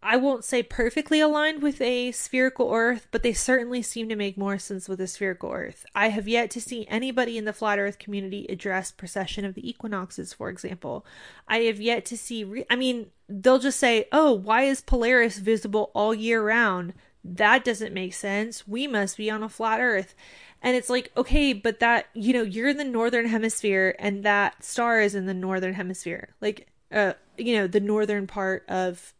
[0.03, 4.39] I won't say perfectly aligned with a spherical Earth, but they certainly seem to make
[4.39, 5.85] more sense with a spherical Earth.
[5.95, 9.69] I have yet to see anybody in the flat Earth community address precession of the
[9.69, 11.05] equinoxes, for example.
[11.47, 15.39] I have yet to see, re- I mean, they'll just say, oh, why is Polaris
[15.39, 16.95] visible all year round?
[17.23, 18.67] That doesn't make sense.
[18.67, 20.15] We must be on a flat Earth.
[20.63, 24.65] And it's like, okay, but that, you know, you're in the northern hemisphere and that
[24.65, 26.31] star is in the northern hemisphere.
[26.41, 29.15] Like uh, you know, the northern part of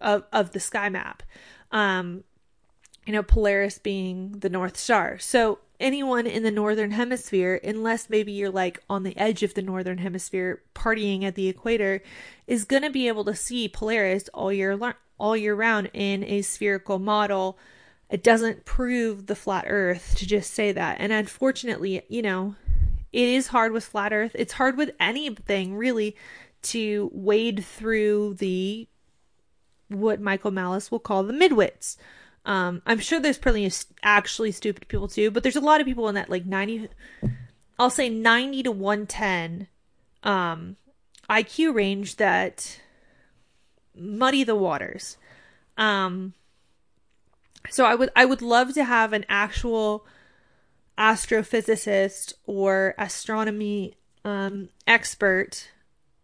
[0.00, 1.22] of of the sky map.
[1.72, 2.24] Um,
[3.06, 5.18] you know, Polaris being the North Star.
[5.18, 9.62] So anyone in the northern hemisphere, unless maybe you're like on the edge of the
[9.62, 12.02] northern hemisphere partying at the equator,
[12.46, 14.78] is going to be able to see Polaris all year
[15.18, 17.58] all year round in a spherical model.
[18.10, 20.96] It doesn't prove the flat earth to just say that.
[21.00, 22.56] And unfortunately, you know,
[23.12, 24.32] it is hard with flat earth.
[24.34, 26.16] It's hard with anything really
[26.62, 28.88] to wade through the
[29.90, 31.96] what Michael Malice will call the midwits.
[32.46, 33.70] Um, I'm sure there's plenty
[34.02, 36.88] actually stupid people too, but there's a lot of people in that like 90,
[37.78, 39.68] I'll say 90 to 110
[40.22, 40.76] um,
[41.28, 42.80] IQ range that
[43.94, 45.18] muddy the waters.
[45.76, 46.34] Um,
[47.68, 50.06] so I would I would love to have an actual
[50.98, 55.70] astrophysicist or astronomy um, expert,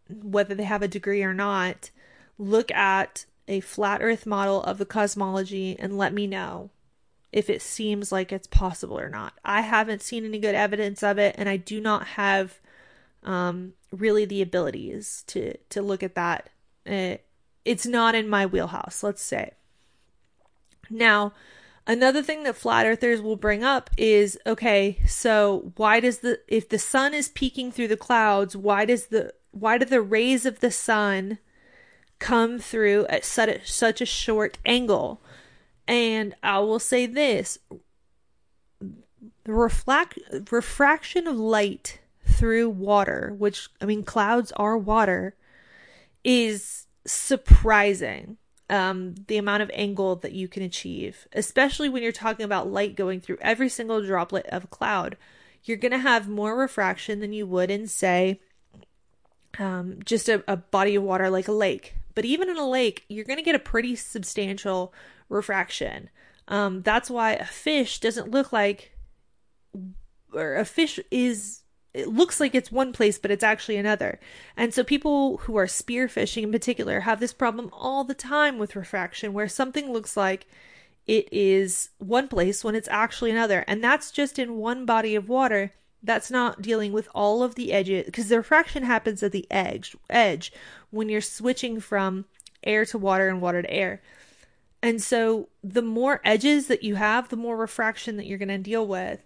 [0.09, 1.91] whether they have a degree or not,
[2.39, 6.71] look at a flat Earth model of the cosmology and let me know
[7.33, 9.35] if it seems like it's possible or not.
[9.45, 12.61] I haven't seen any good evidence of it, and I do not have
[13.23, 16.51] um, really the abilities to to look at that.
[16.85, 17.25] It,
[17.65, 19.53] it's not in my wheelhouse, let's say.
[20.89, 21.33] Now,
[21.87, 26.69] another thing that flat earthers will bring up is okay, so why does the if
[26.69, 30.61] the sun is peeking through the clouds, why does the why do the rays of
[30.61, 31.39] the sun
[32.19, 35.21] come through at such a, short angle.
[35.87, 37.59] And I will say this
[38.81, 40.19] the reflect,
[40.51, 45.37] refraction of light through water, which, I mean, clouds are water,
[46.25, 48.39] is surprising.
[48.69, 52.97] Um, the amount of angle that you can achieve, especially when you're talking about light
[52.97, 55.17] going through every single droplet of cloud,
[55.63, 58.41] you're going to have more refraction than you would in, say,
[59.61, 61.95] um, just a, a body of water like a lake.
[62.17, 64.93] But even in a lake, you're going to get a pretty substantial
[65.29, 66.09] refraction.
[66.49, 68.97] Um, that's why a fish doesn't look like,
[70.33, 71.61] or a fish is,
[71.93, 74.19] it looks like it's one place, but it's actually another.
[74.57, 78.77] And so people who are spearfishing in particular have this problem all the time with
[78.77, 80.47] refraction, where something looks like
[81.07, 83.63] it is one place when it's actually another.
[83.69, 87.73] And that's just in one body of water that's not dealing with all of the
[87.73, 90.53] edges because the refraction happens at the edge edge
[90.91, 92.25] when you're switching from
[92.63, 94.01] air to water and water to air.
[94.83, 98.59] And so the more edges that you have, the more refraction that you're going to
[98.59, 99.25] deal with.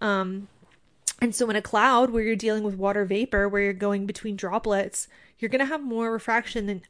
[0.00, 0.48] Um,
[1.20, 4.36] and so in a cloud where you're dealing with water vapor, where you're going between
[4.36, 6.82] droplets, you're going to have more refraction than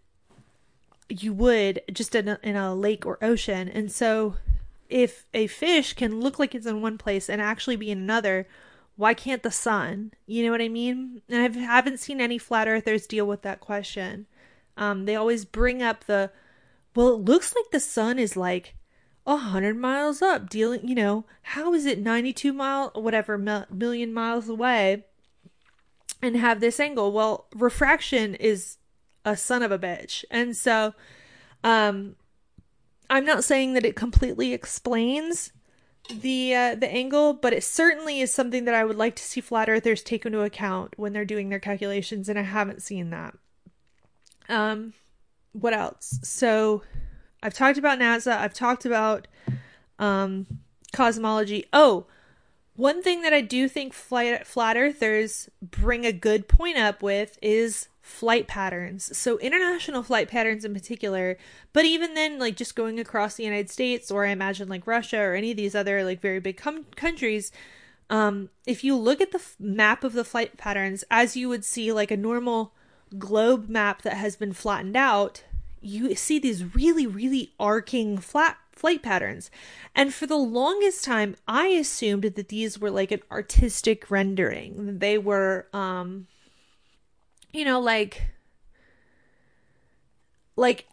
[1.08, 3.68] you would just in a, in a lake or ocean.
[3.68, 4.36] And so
[4.88, 8.46] if a fish can look like it's in one place and actually be in another,
[9.00, 10.12] why can't the sun?
[10.26, 11.22] You know what I mean?
[11.28, 14.26] And I haven't seen any flat earthers deal with that question.
[14.76, 16.30] Um, they always bring up the,
[16.94, 18.74] well, it looks like the sun is like
[19.26, 20.50] a hundred miles up.
[20.50, 25.04] Dealing, you know, how is it ninety-two mile, whatever million miles away,
[26.20, 27.10] and have this angle?
[27.10, 28.76] Well, refraction is
[29.24, 30.94] a son of a bitch, and so,
[31.64, 32.16] um,
[33.08, 35.52] I'm not saying that it completely explains
[36.20, 39.40] the uh, the angle, but it certainly is something that I would like to see
[39.40, 43.34] flat earthers take into account when they're doing their calculations, and I haven't seen that.
[44.48, 44.94] Um,
[45.52, 46.18] what else?
[46.22, 46.82] So,
[47.42, 48.36] I've talked about NASA.
[48.36, 49.28] I've talked about
[49.98, 50.46] um
[50.92, 51.66] cosmology.
[51.72, 52.06] Oh,
[52.80, 57.38] one thing that I do think flat, flat earthers bring a good point up with
[57.42, 59.16] is flight patterns.
[59.16, 61.38] So international flight patterns in particular,
[61.72, 65.18] but even then like just going across the United States or I imagine like Russia
[65.20, 67.52] or any of these other like very big com- countries,
[68.10, 71.64] um if you look at the f- map of the flight patterns as you would
[71.64, 72.74] see like a normal
[73.16, 75.44] globe map that has been flattened out,
[75.80, 79.50] you see these really really arcing flat flight patterns.
[79.94, 84.98] And for the longest time, I assumed that these were like an artistic rendering.
[84.98, 86.26] They were um
[87.52, 88.22] you know, like
[90.56, 90.86] like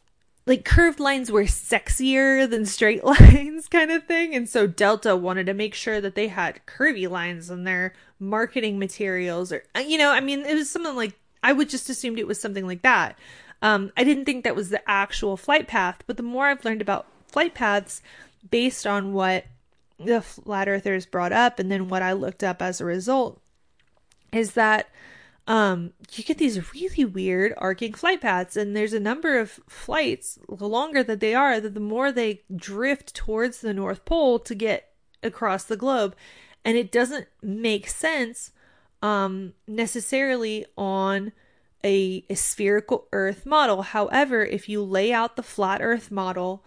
[0.45, 4.33] like curved lines were sexier than straight lines kind of thing.
[4.35, 8.79] And so delta wanted to make sure that they had curvy lines in their marketing
[8.79, 12.19] materials or uh, you know i mean it was something like i would just assumed
[12.19, 13.17] it was something like that.
[13.61, 16.81] Um, i didn't think that was the actual flight path but the more i've learned
[16.81, 18.01] about flight paths
[18.49, 19.45] based on what
[19.99, 23.41] the flat earthers brought up and then what i looked up as a result
[24.31, 24.89] is that
[25.47, 30.37] um, you get these really weird arcing flight paths, and there's a number of flights.
[30.49, 34.91] The longer that they are, the more they drift towards the North Pole to get
[35.23, 36.15] across the globe,
[36.65, 38.51] and it doesn't make sense
[39.01, 41.31] um, necessarily on
[41.83, 43.83] a, a spherical Earth model.
[43.83, 46.65] However, if you lay out the flat Earth model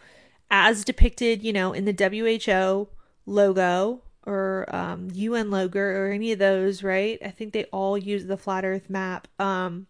[0.50, 2.88] as depicted, you know, in the WHO
[3.26, 7.18] logo or um, UN logo or any of those, right?
[7.24, 9.26] I think they all use the flat Earth map.
[9.40, 9.88] Um,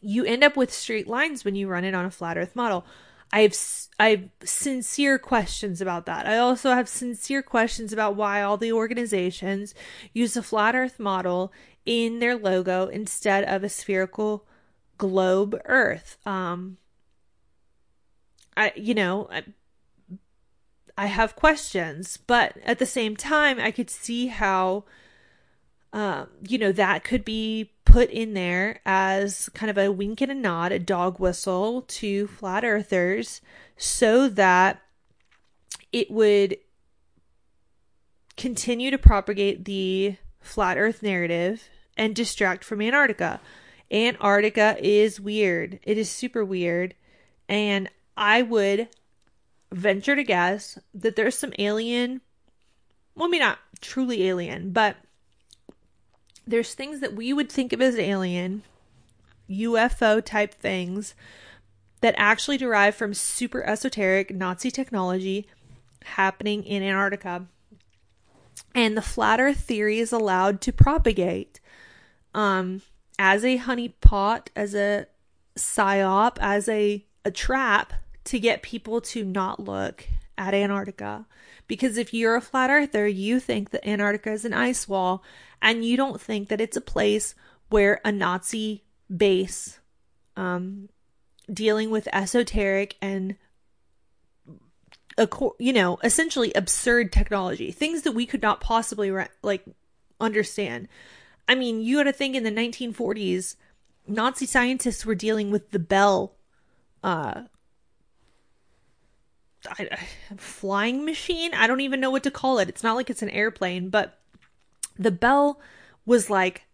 [0.00, 2.86] you end up with straight lines when you run it on a flat Earth model.
[3.30, 3.56] I have
[3.98, 6.26] I have sincere questions about that.
[6.26, 9.74] I also have sincere questions about why all the organizations
[10.14, 11.52] use a flat Earth model
[11.84, 14.46] in their logo instead of a spherical
[14.96, 16.16] globe Earth.
[16.24, 16.78] Um,
[18.56, 19.28] I you know
[21.02, 24.84] I, have questions, but at the same time, I could see how.
[25.92, 30.30] Um, you know, that could be put in there as kind of a wink and
[30.30, 33.40] a nod, a dog whistle to flat earthers
[33.76, 34.80] so that
[35.92, 36.58] it would
[38.36, 43.40] continue to propagate the flat earth narrative and distract from Antarctica.
[43.90, 45.80] Antarctica is weird.
[45.82, 46.94] It is super weird.
[47.48, 48.88] And I would
[49.72, 52.20] venture to guess that there's some alien,
[53.14, 54.96] well, maybe not truly alien, but
[56.46, 58.62] there's things that we would think of as alien,
[59.48, 61.14] UFO type things
[62.00, 65.46] that actually derive from super esoteric Nazi technology
[66.04, 67.46] happening in Antarctica.
[68.74, 71.60] And the flat earth theory is allowed to propagate
[72.34, 72.82] um,
[73.18, 75.06] as a honeypot, as a
[75.56, 77.92] psyop, as a, a trap
[78.24, 80.06] to get people to not look
[80.36, 81.26] at Antarctica.
[81.66, 85.22] Because if you're a flat earther, you think that Antarctica is an ice wall
[85.62, 87.34] and you don't think that it's a place
[87.68, 88.82] where a Nazi
[89.14, 89.78] base
[90.36, 90.88] um,
[91.52, 93.36] dealing with esoteric and
[95.58, 99.62] you know essentially absurd technology things that we could not possibly like
[100.18, 100.88] understand
[101.46, 103.56] i mean you got to think in the 1940s
[104.06, 106.36] nazi scientists were dealing with the bell
[107.04, 107.42] uh
[109.68, 109.88] I,
[110.36, 113.30] flying machine i don't even know what to call it it's not like it's an
[113.30, 114.18] airplane but
[114.98, 115.60] the bell
[116.06, 116.64] was like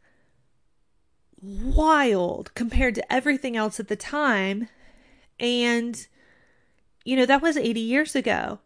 [1.43, 4.69] wild compared to everything else at the time.
[5.39, 6.07] And,
[7.05, 8.59] you know, that was 80 years ago.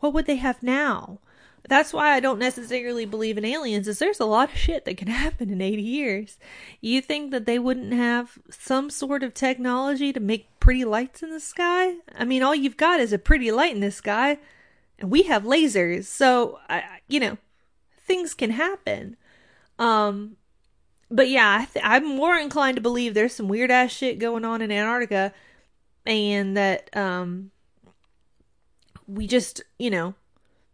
[0.00, 1.20] What would they have now?
[1.66, 4.98] That's why I don't necessarily believe in aliens is there's a lot of shit that
[4.98, 6.38] can happen in 80 years.
[6.80, 11.28] You think that they wouldn't have some sort of technology to make pretty lights in
[11.28, 11.96] the sky?
[12.16, 14.38] I mean, all you've got is a pretty light in the sky
[14.98, 16.04] and we have lasers.
[16.04, 17.36] So, I, you know,
[18.00, 19.18] things can happen.
[19.78, 20.38] Um,
[21.10, 24.62] but yeah, I am more inclined to believe there's some weird ass shit going on
[24.62, 25.34] in Antarctica,
[26.06, 27.50] and that um,
[29.06, 30.14] we just, you know,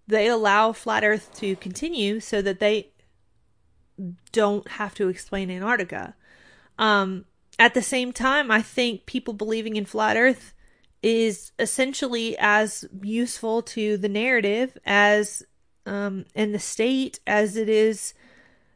[0.07, 2.91] they allow flat Earth to continue so that they
[4.31, 6.15] don't have to explain Antarctica.
[6.79, 7.25] Um,
[7.61, 10.55] at the same time, I think people believing in flat Earth
[11.03, 15.43] is essentially as useful to the narrative as
[15.85, 18.15] um, and the state as it is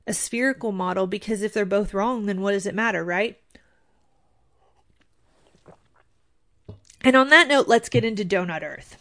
[0.06, 3.38] a spherical model because if they're both wrong, then what does it matter, right?
[7.00, 8.98] And on that note, let's get into Donut Earth.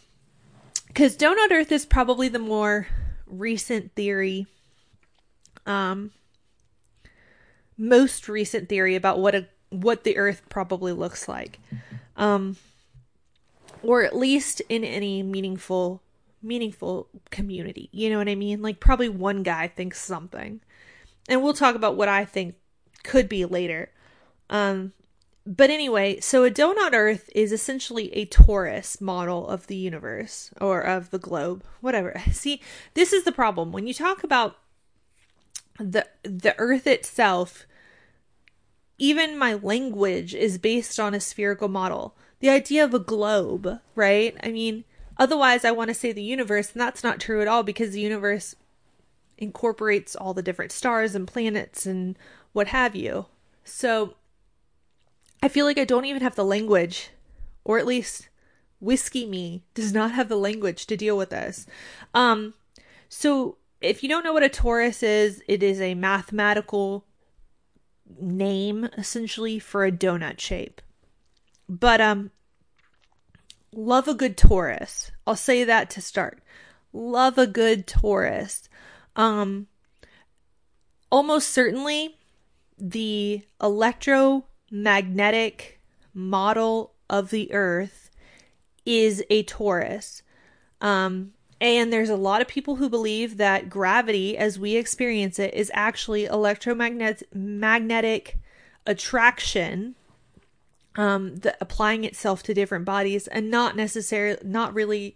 [0.88, 2.88] Because Donut Earth is probably the more
[3.28, 4.48] recent theory,
[5.66, 6.12] um,
[7.78, 11.60] most recent theory about what a what the Earth probably looks like,
[12.16, 12.58] um,
[13.82, 16.02] or at least in any meaningful
[16.44, 17.90] meaningful community.
[17.92, 18.62] You know what I mean?
[18.62, 20.60] Like probably one guy thinks something.
[21.30, 22.56] And we'll talk about what I think
[23.04, 23.90] could be later.
[24.50, 24.94] Um
[25.46, 30.80] but anyway, so a donut earth is essentially a torus model of the universe or
[30.80, 32.22] of the globe, whatever.
[32.32, 32.62] See,
[32.94, 33.72] this is the problem.
[33.72, 34.58] When you talk about
[35.80, 37.66] the the earth itself,
[39.04, 42.16] even my language is based on a spherical model.
[42.40, 44.36] The idea of a globe, right?
[44.44, 44.84] I mean,
[45.18, 48.02] Otherwise, I want to say the universe, and that's not true at all because the
[48.02, 48.56] universe
[49.38, 52.18] incorporates all the different stars and planets and
[52.52, 53.28] what have you.
[53.64, 54.16] So
[55.42, 57.12] I feel like I don't even have the language,
[57.64, 58.30] or at least
[58.80, 61.68] whiskey me does not have the language to deal with this.
[62.14, 62.56] Um,
[63.08, 67.06] so if you don't know what a torus is, it is a mathematical
[68.20, 70.82] name essentially for a donut shape.
[71.68, 72.32] But um
[73.76, 75.10] love a good torus.
[75.26, 76.42] I'll say that to start.
[76.92, 78.68] Love a good torus.
[79.16, 79.68] Um,
[81.12, 82.18] almost certainly
[82.78, 85.80] the electromagnetic
[86.14, 88.12] model of the earth
[88.86, 90.22] is a torus.
[90.82, 91.32] Um,
[91.64, 95.72] and there's a lot of people who believe that gravity, as we experience it, is
[95.74, 98.38] actually electromagnetic magnetic
[98.86, 99.96] attraction
[100.96, 105.16] um, the, applying itself to different bodies and not necessarily, not really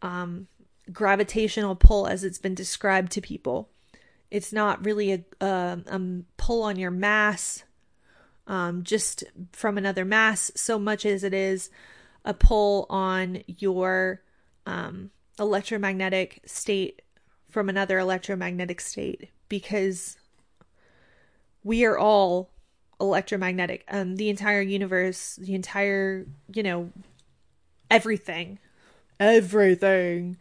[0.00, 0.48] um,
[0.90, 3.68] gravitational pull as it's been described to people.
[4.30, 6.00] It's not really a, a, a
[6.38, 7.64] pull on your mass
[8.46, 9.22] um, just
[9.52, 11.68] from another mass so much as it is
[12.24, 14.22] a pull on your
[14.64, 15.10] um,
[15.42, 17.02] electromagnetic state
[17.50, 20.16] from another electromagnetic state because
[21.62, 22.50] we are all
[23.00, 23.84] electromagnetic.
[23.88, 26.90] Um, the entire universe, the entire, you know,
[27.90, 28.58] everything,
[29.20, 30.38] everything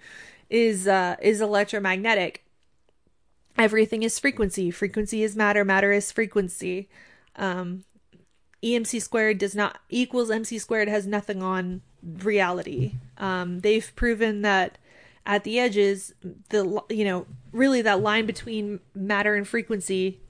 [0.49, 2.45] is uh, is electromagnetic.
[3.57, 4.71] Everything is frequency.
[4.71, 5.65] Frequency is matter.
[5.65, 6.89] Matter is frequency.
[7.35, 7.83] Um,
[8.63, 12.93] EMC squared does not equals MC squared has nothing on reality.
[13.17, 14.77] Um, they've proven that
[15.26, 16.13] at the edges,
[16.49, 20.22] the you know really that line between matter and frequency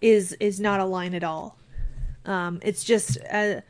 [0.00, 1.58] is is not a line at all.
[2.24, 3.60] Um, it's just uh,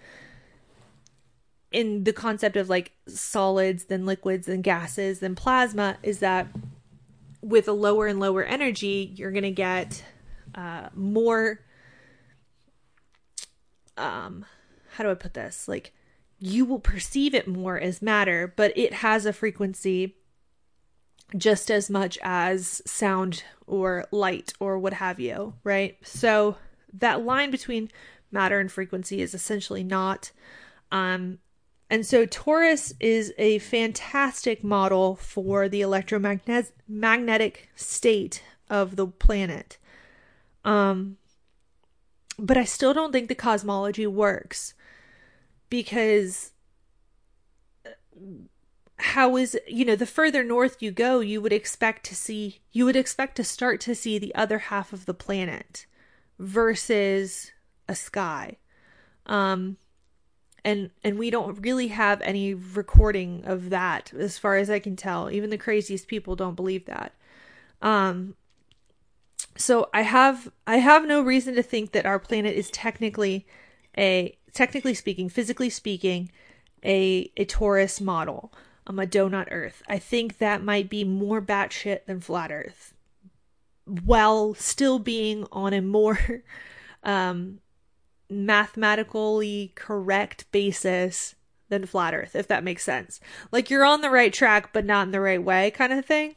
[1.73, 5.97] in the concept of like solids, then liquids, then gases, then plasma.
[6.03, 6.49] Is that
[7.41, 10.05] with a lower and lower energy, you're gonna get
[10.55, 11.61] uh, more
[13.97, 14.45] um
[14.93, 15.69] how do I put this?
[15.69, 15.93] Like
[16.39, 20.17] you will perceive it more as matter, but it has a frequency
[21.37, 25.99] just as much as sound or light or what have you, right?
[26.03, 26.57] So
[26.93, 27.91] that line between
[28.31, 30.31] matter and frequency is essentially not
[30.91, 31.39] um
[31.91, 39.79] and so torus is a fantastic model for the electromagnetic magnetic state of the planet.
[40.65, 41.17] Um
[42.39, 44.75] but I still don't think the cosmology works
[45.71, 46.53] because
[48.99, 52.85] how is you know the further north you go you would expect to see you
[52.85, 55.87] would expect to start to see the other half of the planet
[56.39, 57.53] versus
[57.89, 58.57] a sky.
[59.27, 59.77] Um
[60.65, 64.97] and and we don't really have any recording of that as far as i can
[64.97, 65.31] tell.
[65.31, 67.13] Even the craziest people don't believe that.
[67.81, 68.35] Um
[69.57, 73.47] so I have I have no reason to think that our planet is technically
[73.97, 76.31] a technically speaking, physically speaking,
[76.85, 78.53] a a torus model,
[78.89, 79.83] um, a donut Earth.
[79.89, 82.95] I think that might be more batshit than flat Earth,
[83.85, 86.43] while still being on a more
[87.03, 87.61] um,
[88.31, 91.35] mathematically correct basis
[91.69, 93.21] than flat Earth, if that makes sense.
[93.53, 96.35] Like you're on the right track, but not in the right way, kind of thing.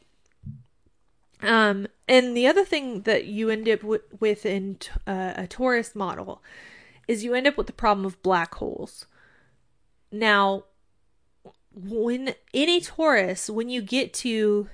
[1.40, 5.46] Um, and the other thing that you end up w- with in t- uh, a
[5.48, 6.40] torus model
[7.08, 9.06] is you end up with the problem of black holes.
[10.12, 10.64] Now,
[11.74, 14.68] when in a torus, when you get to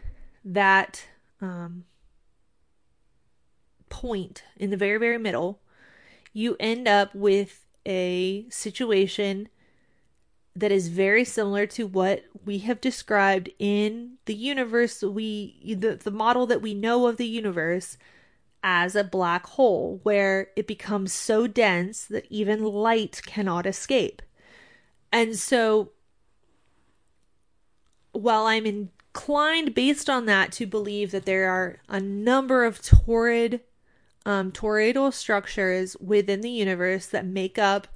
[0.44, 1.04] that
[1.40, 1.84] um,
[3.88, 5.60] point in the very, very middle,
[6.32, 9.48] you end up with a situation
[10.54, 16.10] that is very similar to what we have described in the universe we the, the
[16.10, 17.96] model that we know of the universe
[18.62, 24.20] as a black hole where it becomes so dense that even light cannot escape.
[25.12, 25.92] And so
[28.18, 33.60] while I'm inclined based on that to believe that there are a number of torrid
[34.26, 37.88] um, toroidal structures within the universe that make up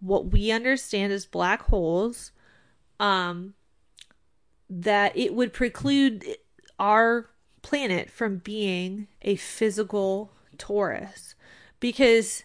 [0.00, 2.30] what we understand as black holes
[3.00, 3.54] um
[4.68, 6.24] that it would preclude
[6.78, 7.30] our
[7.62, 11.34] planet from being a physical torus.
[11.80, 12.44] Because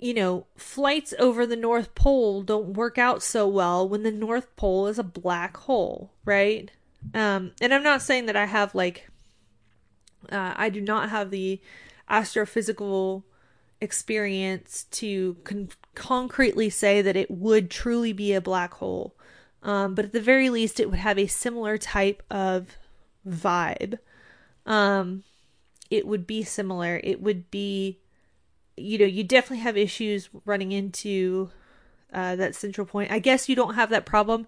[0.00, 4.54] you know flights over the north pole don't work out so well when the north
[4.56, 6.70] pole is a black hole right
[7.14, 9.08] um and i'm not saying that i have like
[10.32, 11.60] uh, i do not have the
[12.10, 13.22] astrophysical
[13.80, 19.16] experience to con- concretely say that it would truly be a black hole.
[19.62, 22.76] Um, but at the very least, it would have a similar type of
[23.26, 23.98] vibe.
[24.66, 25.24] Um,
[25.90, 27.00] it would be similar.
[27.02, 27.98] It would be,
[28.80, 31.50] you know, you definitely have issues running into
[32.12, 33.10] uh, that central point.
[33.10, 34.46] I guess you don't have that problem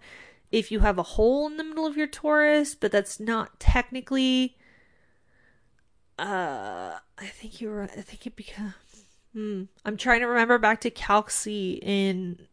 [0.51, 4.57] if you have a hole in the middle of your torus, but that's not technically.
[6.19, 7.83] Uh, I think you were.
[7.83, 8.75] I think it becomes
[9.33, 9.65] Hmm.
[9.85, 12.47] I'm trying to remember back to Calc C in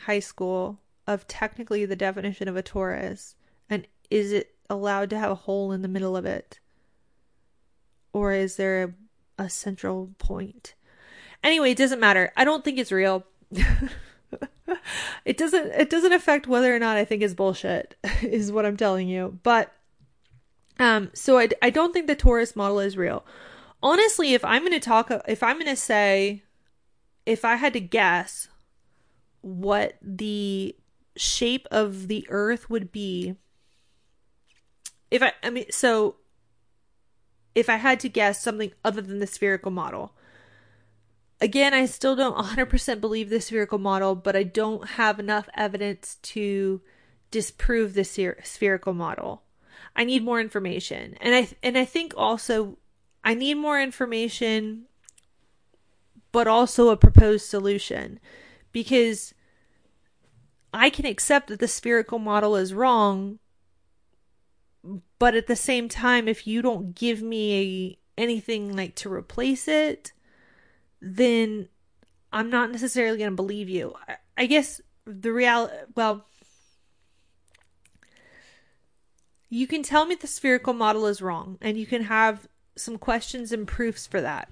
[0.00, 3.34] high school of technically the definition of a torus.
[3.70, 6.58] And is it allowed to have a hole in the middle of it?
[8.12, 8.96] Or is there
[9.38, 10.74] a, central point?
[11.42, 12.32] Anyway, it doesn't matter.
[12.36, 13.24] I don't think it's real.
[15.24, 18.76] it doesn't it doesn't affect whether or not I think it's bullshit is what I'm
[18.76, 19.38] telling you.
[19.42, 19.72] But
[20.78, 23.24] um so I I don't think the torus model is real
[23.82, 26.42] honestly, if I'm going to talk, if I'm going to say,
[27.26, 28.48] if I had to guess
[29.40, 30.76] what the
[31.16, 33.36] shape of the earth would be
[35.10, 36.16] if I I mean so
[37.54, 40.14] if I had to guess something other than the spherical model.
[41.40, 46.16] Again, I still don't 100% believe the spherical model, but I don't have enough evidence
[46.22, 46.80] to
[47.30, 49.42] disprove the spherical model.
[49.96, 51.16] I need more information.
[51.20, 52.78] And I and I think also
[53.24, 54.86] I need more information
[56.30, 58.18] but also a proposed solution
[58.72, 59.34] because
[60.72, 63.38] I can accept that the spherical model is wrong
[65.22, 69.68] but at the same time if you don't give me a, anything like to replace
[69.68, 70.12] it
[71.00, 71.68] then
[72.32, 73.94] I'm not necessarily going to believe you.
[74.08, 76.26] I, I guess the real well
[79.48, 83.52] you can tell me the spherical model is wrong and you can have some questions
[83.52, 84.50] and proofs for that.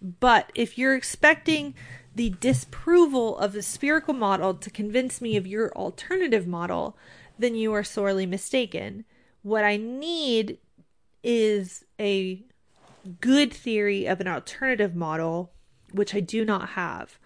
[0.00, 1.74] But if you're expecting
[2.14, 6.96] the disproval of the spherical model to convince me of your alternative model,
[7.36, 9.04] then you are sorely mistaken.
[9.44, 10.56] What I need
[11.22, 12.42] is a
[13.20, 15.52] good theory of an alternative model,
[15.92, 17.18] which I do not have.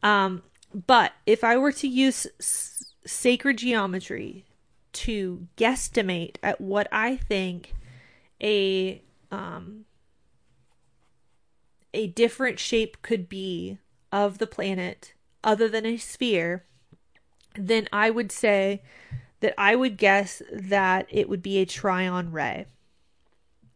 [0.00, 0.44] Um,
[0.86, 4.44] but if I were to use s- sacred geometry
[4.92, 7.74] to guesstimate at what I think
[8.40, 9.02] a
[9.32, 9.84] um,
[11.92, 13.78] a different shape could be
[14.12, 16.64] of the planet other than a sphere,
[17.56, 18.82] then I would say
[19.40, 22.66] that I would guess that it would be a Trion ray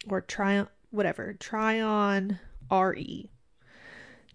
[0.09, 2.39] or Trion, whatever, Trion
[2.71, 3.31] RE.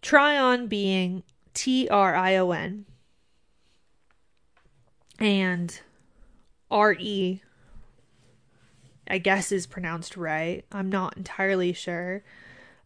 [0.01, 1.23] Trion being
[1.53, 2.85] T R I O N
[5.19, 5.81] and
[6.71, 7.41] RE,
[9.09, 10.65] I guess is pronounced right.
[10.71, 12.23] I'm not entirely sure.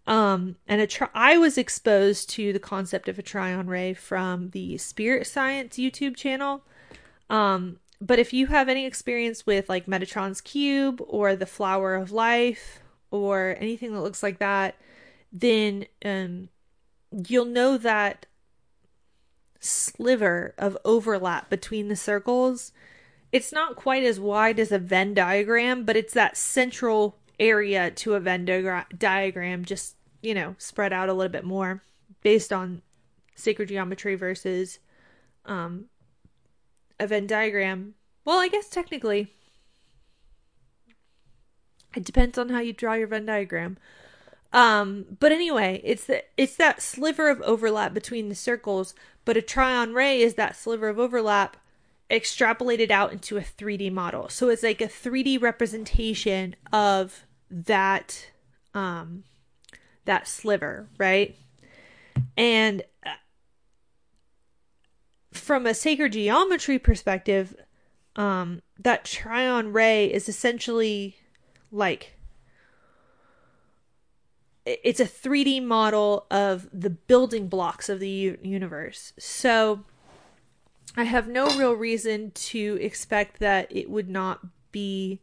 [0.08, 4.50] Um, and a tri- I was exposed to the concept of a trion ray from
[4.50, 6.64] the Spirit Science YouTube channel.
[7.30, 12.12] Um, but if you have any experience with like Metatron's Cube or the Flower of
[12.12, 12.82] Life
[13.12, 14.76] or anything that looks like that,
[15.32, 16.50] then um,
[17.28, 18.26] you'll know that
[19.60, 22.72] sliver of overlap between the circles.
[23.32, 28.16] It's not quite as wide as a Venn diagram, but it's that central area to
[28.16, 31.84] a Venn di- diagram, just, you know, spread out a little bit more
[32.24, 32.82] based on
[33.36, 34.80] sacred geometry versus
[35.46, 35.86] um,
[37.02, 37.96] a Venn diagram.
[38.24, 39.34] Well, I guess technically
[41.96, 43.78] it depends on how you draw your Venn diagram.
[44.54, 48.94] Um, but anyway, it's the, it's that sliver of overlap between the circles,
[49.26, 51.58] but a trion ray is that sliver of overlap
[52.10, 54.28] extrapolated out into a 3D model.
[54.30, 58.32] So it's like a 3D representation of that
[58.74, 59.24] um
[60.06, 61.36] that sliver, right?
[62.38, 63.12] And uh,
[65.32, 67.56] from a sacred geometry perspective,
[68.16, 71.16] um that trion ray is essentially
[71.72, 72.18] like
[74.66, 79.14] it's a 3D model of the building blocks of the universe.
[79.18, 79.84] So
[80.96, 85.22] I have no real reason to expect that it would not be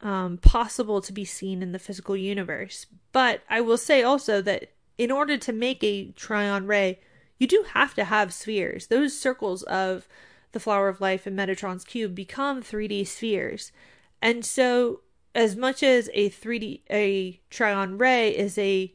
[0.00, 2.86] um, possible to be seen in the physical universe.
[3.12, 7.00] But I will say also that in order to make a trion ray,
[7.38, 8.88] you do have to have spheres.
[8.88, 10.08] Those circles of
[10.52, 13.72] the flower of life and Metatron's cube become 3D spheres.
[14.20, 15.00] And so
[15.34, 18.92] as much as a 3D a trion ray is a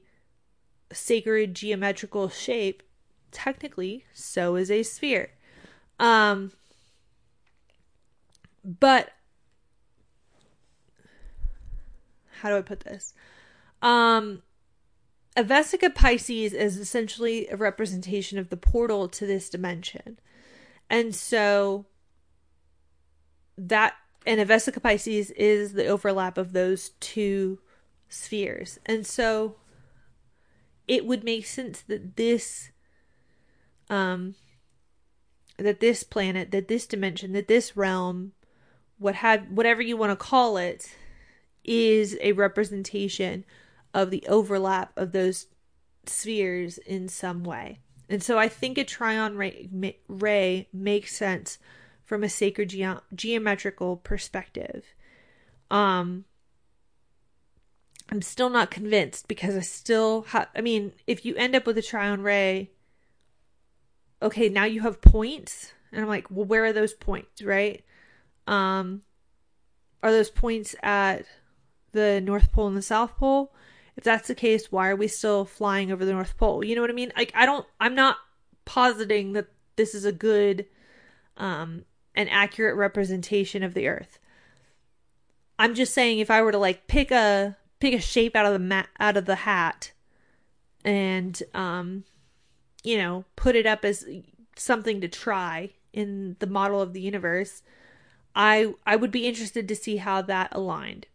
[0.91, 2.83] sacred geometrical shape,
[3.31, 5.31] technically so is a sphere.
[5.99, 6.51] Um,
[8.63, 9.11] but
[12.41, 13.13] how do I put this?
[13.81, 14.41] Um,
[15.35, 20.19] a Vesica Piscis is essentially a representation of the portal to this dimension.
[20.89, 21.85] And so
[23.57, 23.93] that
[24.25, 27.59] and a Vesica Piscis is the overlap of those two
[28.09, 28.79] spheres.
[28.85, 29.55] And so
[30.87, 32.71] it would make sense that this
[33.89, 34.35] um
[35.57, 38.33] that this planet, that this dimension, that this realm,
[38.97, 40.95] what have whatever you want to call it,
[41.63, 43.45] is a representation
[43.93, 45.47] of the overlap of those
[46.05, 47.79] spheres in some way.
[48.09, 49.69] And so I think a trion ray,
[50.07, 51.57] ray makes sense
[52.03, 54.85] from a sacred ge- geometrical perspective.
[55.71, 56.25] Um
[58.09, 61.77] I'm still not convinced because I still have I mean, if you end up with
[61.77, 62.71] a trion ray
[64.23, 65.73] okay, now you have points.
[65.91, 67.83] And I'm like, well, where are those points, right?
[68.47, 69.03] Um,
[70.01, 71.25] are those points at
[71.91, 73.53] the North Pole and the South Pole?
[73.95, 76.63] If that's the case, why are we still flying over the North Pole?
[76.63, 77.11] You know what I mean?
[77.15, 78.17] Like, I don't, I'm not
[78.65, 80.65] positing that this is a good,
[81.37, 81.85] um,
[82.15, 84.19] an accurate representation of the Earth.
[85.59, 88.53] I'm just saying if I were to like pick a pick a shape out of
[88.53, 89.91] the mat out of the hat
[90.83, 92.05] and um
[92.83, 94.05] you know, put it up as
[94.57, 97.63] something to try in the model of the universe,
[98.35, 101.07] I I would be interested to see how that aligned.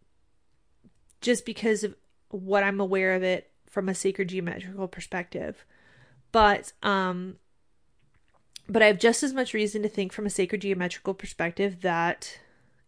[1.21, 1.95] Just because of
[2.31, 5.65] what I'm aware of it from a sacred geometrical perspective.
[6.33, 7.37] But um
[8.69, 12.39] but I have just as much reason to think from a sacred geometrical perspective that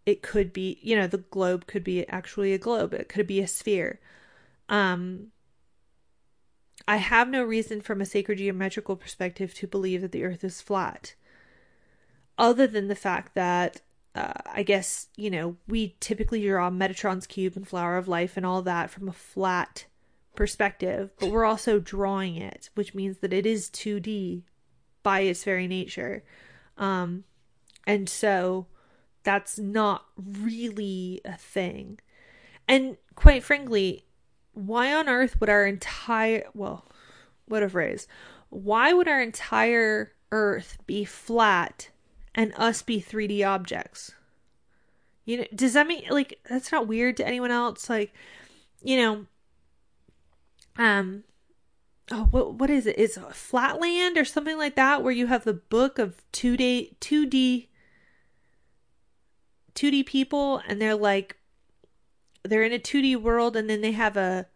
[0.04, 2.92] it could be, you know, the globe could be actually a globe.
[2.92, 4.00] It could be a sphere.
[4.68, 5.28] Um
[6.88, 10.60] I have no reason from a sacred geometrical perspective to believe that the earth is
[10.60, 11.14] flat.
[12.36, 13.82] Other than the fact that
[14.14, 18.44] uh, I guess, you know, we typically draw Metatron's cube and flower of life and
[18.44, 19.86] all that from a flat
[20.34, 24.42] perspective, but we're also drawing it, which means that it is 2D
[25.02, 26.24] by its very nature.
[26.76, 27.24] Um,
[27.86, 28.66] and so
[29.22, 32.00] that's not really a thing.
[32.66, 34.06] And quite frankly,
[34.52, 36.86] why on earth would our entire, well,
[37.46, 38.08] what a phrase,
[38.48, 41.89] why would our entire earth be flat
[42.34, 44.12] and us be 3D objects?
[45.24, 47.88] You know, does that mean like that's not weird to anyone else?
[47.88, 48.12] Like,
[48.82, 49.26] you know,
[50.76, 51.24] um,
[52.10, 52.98] oh, what what is it?
[52.98, 57.26] Is Flatland or something like that where you have the book of two day two
[57.26, 57.68] D
[59.74, 61.36] 2D people and they're like
[62.42, 64.46] they're in a 2D world and then they have a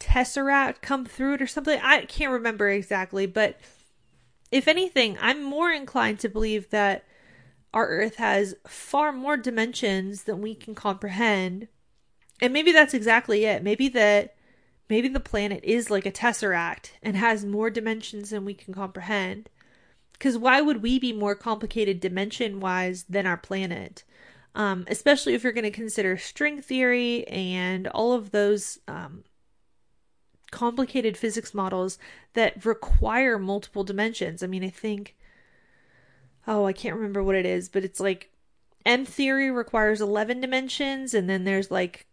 [0.00, 1.78] tesseract come through it or something.
[1.82, 3.58] I can't remember exactly, but
[4.52, 7.04] if anything, I'm more inclined to believe that
[7.72, 11.68] our earth has far more dimensions than we can comprehend.
[12.40, 13.62] And maybe that's exactly it.
[13.62, 14.34] Maybe that
[14.90, 19.48] maybe the planet is like a tesseract and has more dimensions than we can comprehend.
[20.12, 24.04] Because why would we be more complicated dimension wise than our planet?
[24.54, 29.24] Um, especially if you're going to consider string theory and all of those um,
[30.52, 31.98] complicated physics models
[32.34, 34.44] that require multiple dimensions.
[34.44, 35.16] I mean, I think,
[36.46, 38.30] oh, I can't remember what it is, but it's like
[38.86, 42.06] M theory requires 11 dimensions, and then there's like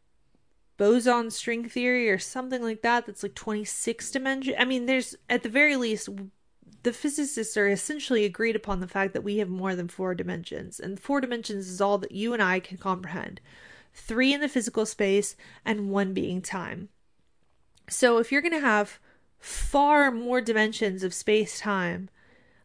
[0.77, 4.55] boson string theory or something like that that's like 26 dimensions.
[4.57, 6.09] I mean, there's at the very least
[6.83, 10.79] the physicists are essentially agreed upon the fact that we have more than four dimensions,
[10.79, 13.41] and four dimensions is all that you and I can comprehend
[13.93, 15.35] three in the physical space,
[15.65, 16.89] and one being time.
[17.89, 18.99] So if you're going to have
[19.39, 22.09] far more dimensions of space time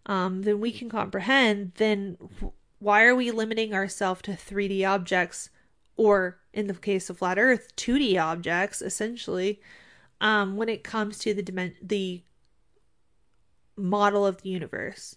[0.06, 2.18] um, than we can comprehend, then
[2.78, 5.50] why are we limiting ourselves to 3D objects,
[5.96, 9.60] or in the case of flat Earth, 2D objects, essentially,
[10.20, 12.22] um, when it comes to the dimen- the
[13.76, 15.16] model of the universe.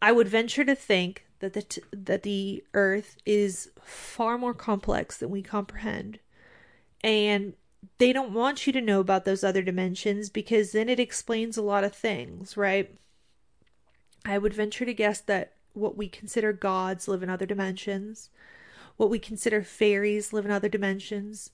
[0.00, 5.18] I would venture to think that the t- that the earth is far more complex
[5.18, 6.20] than we comprehend.
[7.02, 7.54] And
[7.96, 11.62] they don't want you to know about those other dimensions because then it explains a
[11.62, 12.94] lot of things, right?
[14.24, 18.30] I would venture to guess that what we consider gods live in other dimensions.
[18.96, 21.50] What we consider fairies live in other dimensions.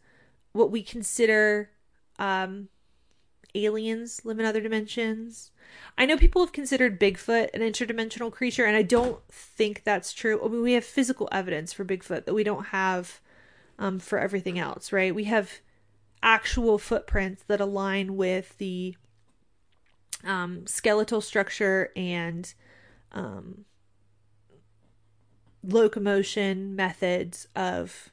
[0.52, 1.70] What we consider
[2.18, 2.68] um,
[3.54, 5.50] aliens live in other dimensions.
[5.96, 10.40] I know people have considered Bigfoot an interdimensional creature, and I don't think that's true.
[10.44, 13.20] I mean, we have physical evidence for Bigfoot that we don't have
[13.78, 15.14] um, for everything else, right?
[15.14, 15.60] We have
[16.24, 18.96] actual footprints that align with the
[20.24, 22.54] um, skeletal structure and
[23.12, 23.66] um,
[25.62, 28.10] locomotion methods of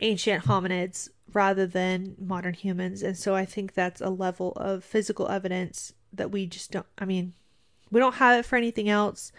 [0.00, 3.02] ancient hominids rather than modern humans.
[3.02, 7.06] And so I think that's a level of physical evidence that we just don't, I
[7.06, 7.32] mean,
[7.90, 9.32] we don't have it for anything else.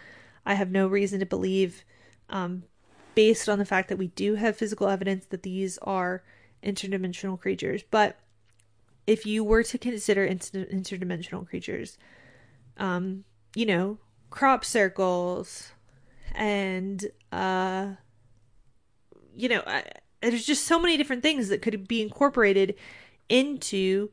[0.46, 1.84] I have no reason to believe,
[2.30, 2.64] um,
[3.14, 6.24] based on the fact that we do have physical evidence that these are
[6.64, 7.84] interdimensional creatures.
[7.90, 8.18] But
[9.06, 11.98] if you were to consider inter- interdimensional creatures,
[12.78, 14.00] um, you know,
[14.30, 15.72] crop circles
[16.34, 17.94] and, uh,
[19.36, 19.84] you know, I,
[20.22, 22.76] there's just so many different things that could be incorporated
[23.30, 24.10] into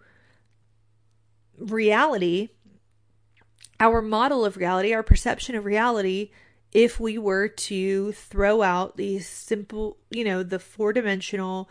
[1.58, 2.48] reality
[3.78, 6.30] our model of reality our perception of reality
[6.72, 11.68] if we were to throw out the simple you know the four dimensional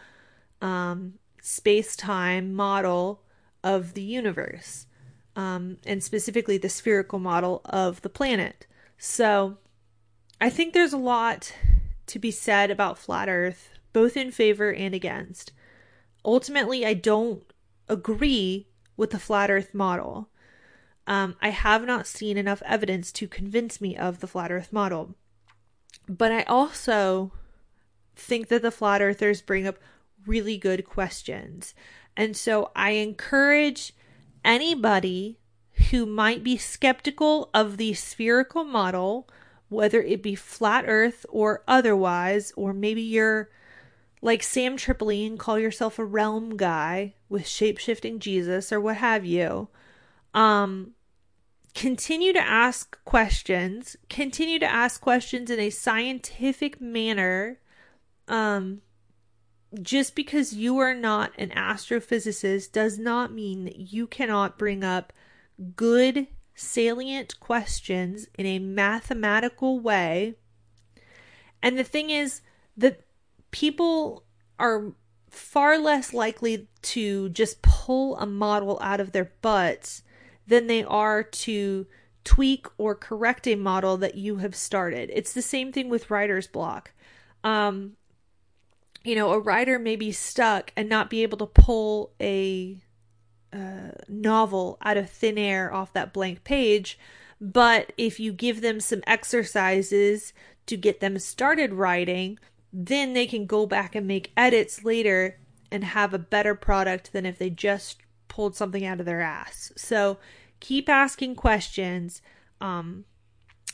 [0.62, 3.24] um, space time model
[3.64, 4.86] of the universe
[5.36, 9.57] um, and specifically the spherical model of the planet so
[10.41, 11.53] i think there's a lot
[12.05, 15.51] to be said about flat earth both in favor and against.
[16.24, 17.43] Ultimately, I don't
[17.88, 20.30] agree with the flat earth model.
[21.07, 25.16] Um, I have not seen enough evidence to convince me of the flat earth model.
[26.07, 27.32] But I also
[28.16, 29.78] think that the flat earthers bring up
[30.30, 31.74] really good questions.
[32.16, 33.94] And so I encourage
[34.46, 35.40] anybody
[35.90, 39.28] who might be skeptical of the spherical model,
[39.70, 43.50] whether it be flat earth or otherwise, or maybe you're
[44.22, 49.26] like Sam Tripoli and call yourself a realm guy with shapeshifting Jesus or what have
[49.26, 49.70] you.
[50.34, 50.92] Um,
[51.74, 57.60] continue to ask questions, continue to ask questions in a scientific manner.
[58.28, 58.82] Um,
[59.82, 65.13] just because you are not an astrophysicist does not mean that you cannot bring up
[65.76, 70.36] good, salient questions in a mathematical way.
[71.61, 72.41] And the thing is
[72.78, 73.01] that
[73.51, 74.24] people
[74.57, 74.93] are
[75.30, 80.01] far less likely to just pull a model out of their butts
[80.47, 81.86] than they are to
[82.24, 85.11] tweak or correct a model that you have started.
[85.13, 86.91] It's the same thing with writer's block.
[87.43, 87.93] Um,
[89.04, 92.82] you know, a writer may be stuck and not be able to pull a
[93.54, 97.00] uh, novel out of thin air off that blank page.
[97.41, 100.34] But if you give them some exercises
[100.66, 102.38] to get them started writing,
[102.72, 105.39] then they can go back and make edits later
[105.72, 109.72] and have a better product than if they just pulled something out of their ass.
[109.76, 110.18] So
[110.60, 112.22] keep asking questions.
[112.62, 113.06] Um,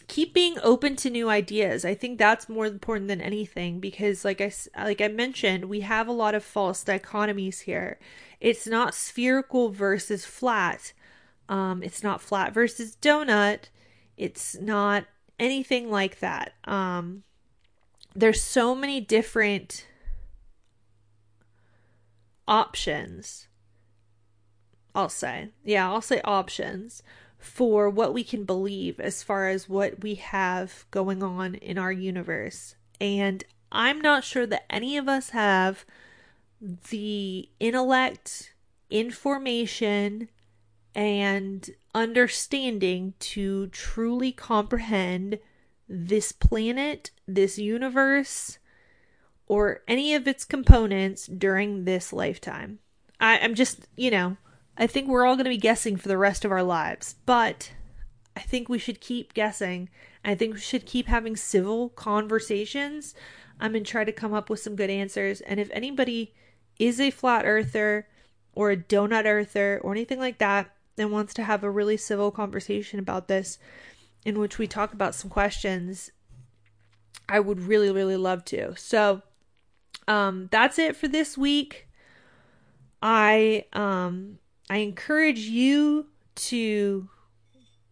[0.08, 1.86] keep being open to new ideas.
[1.86, 6.08] I think that's more important than anything because like I like I mentioned, we have
[6.08, 8.00] a lot of false dichotomies here.
[8.40, 10.94] It's not spherical versus flat.
[11.50, 13.66] Um it's not flat versus donut.
[14.18, 15.06] It's not
[15.40, 16.54] anything like that.
[16.66, 17.24] Um
[18.16, 19.88] there's so many different
[22.48, 23.48] options.
[24.94, 25.50] I'll say.
[25.64, 27.04] Yeah, I'll say options
[27.38, 31.92] for what we can believe as far as what we have going on in our
[31.92, 32.76] universe.
[33.00, 35.86] And I'm not sure that any of us have
[36.90, 38.54] the intellect,
[38.90, 40.30] information,
[40.96, 45.40] and understanding to truly comprehend
[45.88, 48.58] this planet, this universe,
[49.48, 52.80] or any of its components during this lifetime.
[53.20, 54.38] I, am just, you know,
[54.78, 57.72] I think we're all going to be guessing for the rest of our lives, but
[58.36, 59.90] I think we should keep guessing.
[60.24, 63.16] I think we should keep having civil conversations.
[63.60, 65.40] I'm going to try to come up with some good answers.
[65.42, 66.34] And if anybody
[66.78, 68.08] is a flat earther
[68.54, 72.32] or a donut earther or anything like that and wants to have a really civil
[72.32, 73.58] conversation about this,
[74.26, 76.12] in which we talk about some questions,
[77.30, 78.76] I would really, really love to.
[78.76, 79.22] So,
[80.08, 81.88] um, that's it for this week.
[83.02, 84.40] I um
[84.70, 87.10] I encourage you to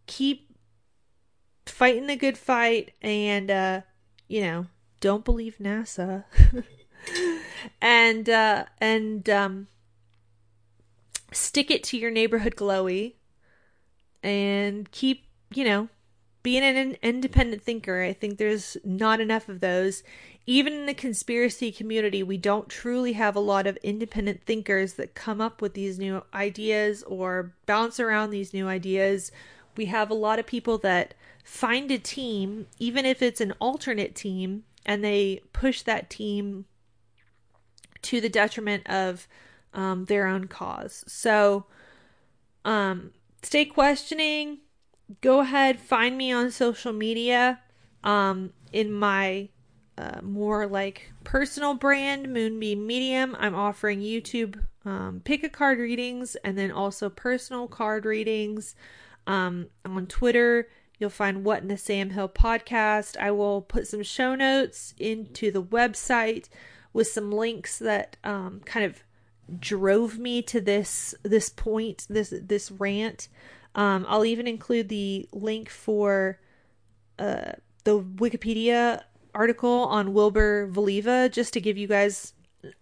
[0.06, 0.56] keep
[1.66, 3.80] fighting the good fight and uh
[4.28, 4.66] you know,
[5.00, 6.24] don't believe NASA.
[7.80, 9.66] and uh and um
[11.32, 13.14] stick it to your neighborhood glowy
[14.22, 15.88] and keep, you know,
[16.44, 18.02] being an independent thinker.
[18.02, 20.04] I think there's not enough of those
[20.46, 25.14] even in the conspiracy community, we don't truly have a lot of independent thinkers that
[25.14, 29.32] come up with these new ideas or bounce around these new ideas.
[29.76, 34.14] We have a lot of people that find a team, even if it's an alternate
[34.14, 36.66] team, and they push that team
[38.02, 39.26] to the detriment of
[39.72, 41.04] um, their own cause.
[41.06, 41.64] So,
[42.66, 44.58] um, stay questioning.
[45.20, 47.60] Go ahead, find me on social media.
[48.02, 49.48] Um, in my
[49.96, 53.36] uh, more like personal brand, Moonbeam Medium.
[53.38, 58.74] I'm offering YouTube um, pick a card readings and then also personal card readings.
[59.26, 63.16] Um, on Twitter, you'll find What in the Sam Hill podcast.
[63.16, 66.48] I will put some show notes into the website
[66.92, 69.02] with some links that um, kind of
[69.58, 73.28] drove me to this this point this this rant.
[73.74, 76.38] Um, I'll even include the link for
[77.18, 77.52] uh,
[77.84, 79.02] the Wikipedia
[79.34, 82.32] article on Wilbur Voliva just to give you guys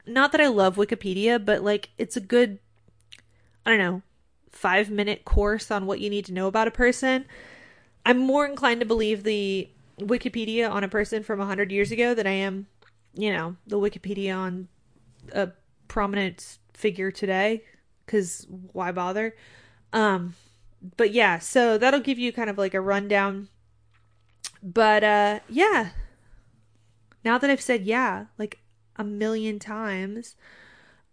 [0.06, 2.58] not that I love Wikipedia, but like it's a good
[3.64, 4.02] I don't know,
[4.50, 7.24] 5 minute course on what you need to know about a person.
[8.04, 9.70] I'm more inclined to believe the
[10.00, 12.66] Wikipedia on a person from 100 years ago than I am,
[13.14, 14.68] you know, the Wikipedia on
[15.32, 15.50] a
[15.88, 17.64] prominent figure today
[18.06, 19.34] cuz why bother?
[19.92, 20.34] Um
[20.96, 23.48] but yeah, so that'll give you kind of like a rundown.
[24.62, 25.90] But uh yeah.
[27.24, 28.60] Now that I've said yeah like
[28.96, 30.36] a million times,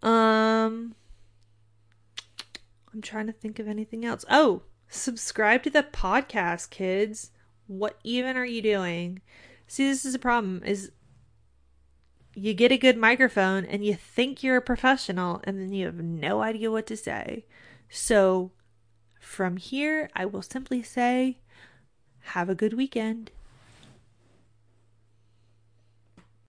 [0.02, 0.96] um
[2.94, 4.26] I'm trying to think of anything else.
[4.30, 7.32] Oh, subscribe to the podcast, kids.
[7.68, 9.22] What even are you doing?
[9.68, 10.92] See, this is a problem is
[12.34, 15.96] you get a good microphone and you think you're a professional and then you have
[15.96, 17.46] no idea what to say.
[17.90, 18.52] So
[19.20, 21.38] from here, I will simply say,
[22.22, 23.32] have a good weekend.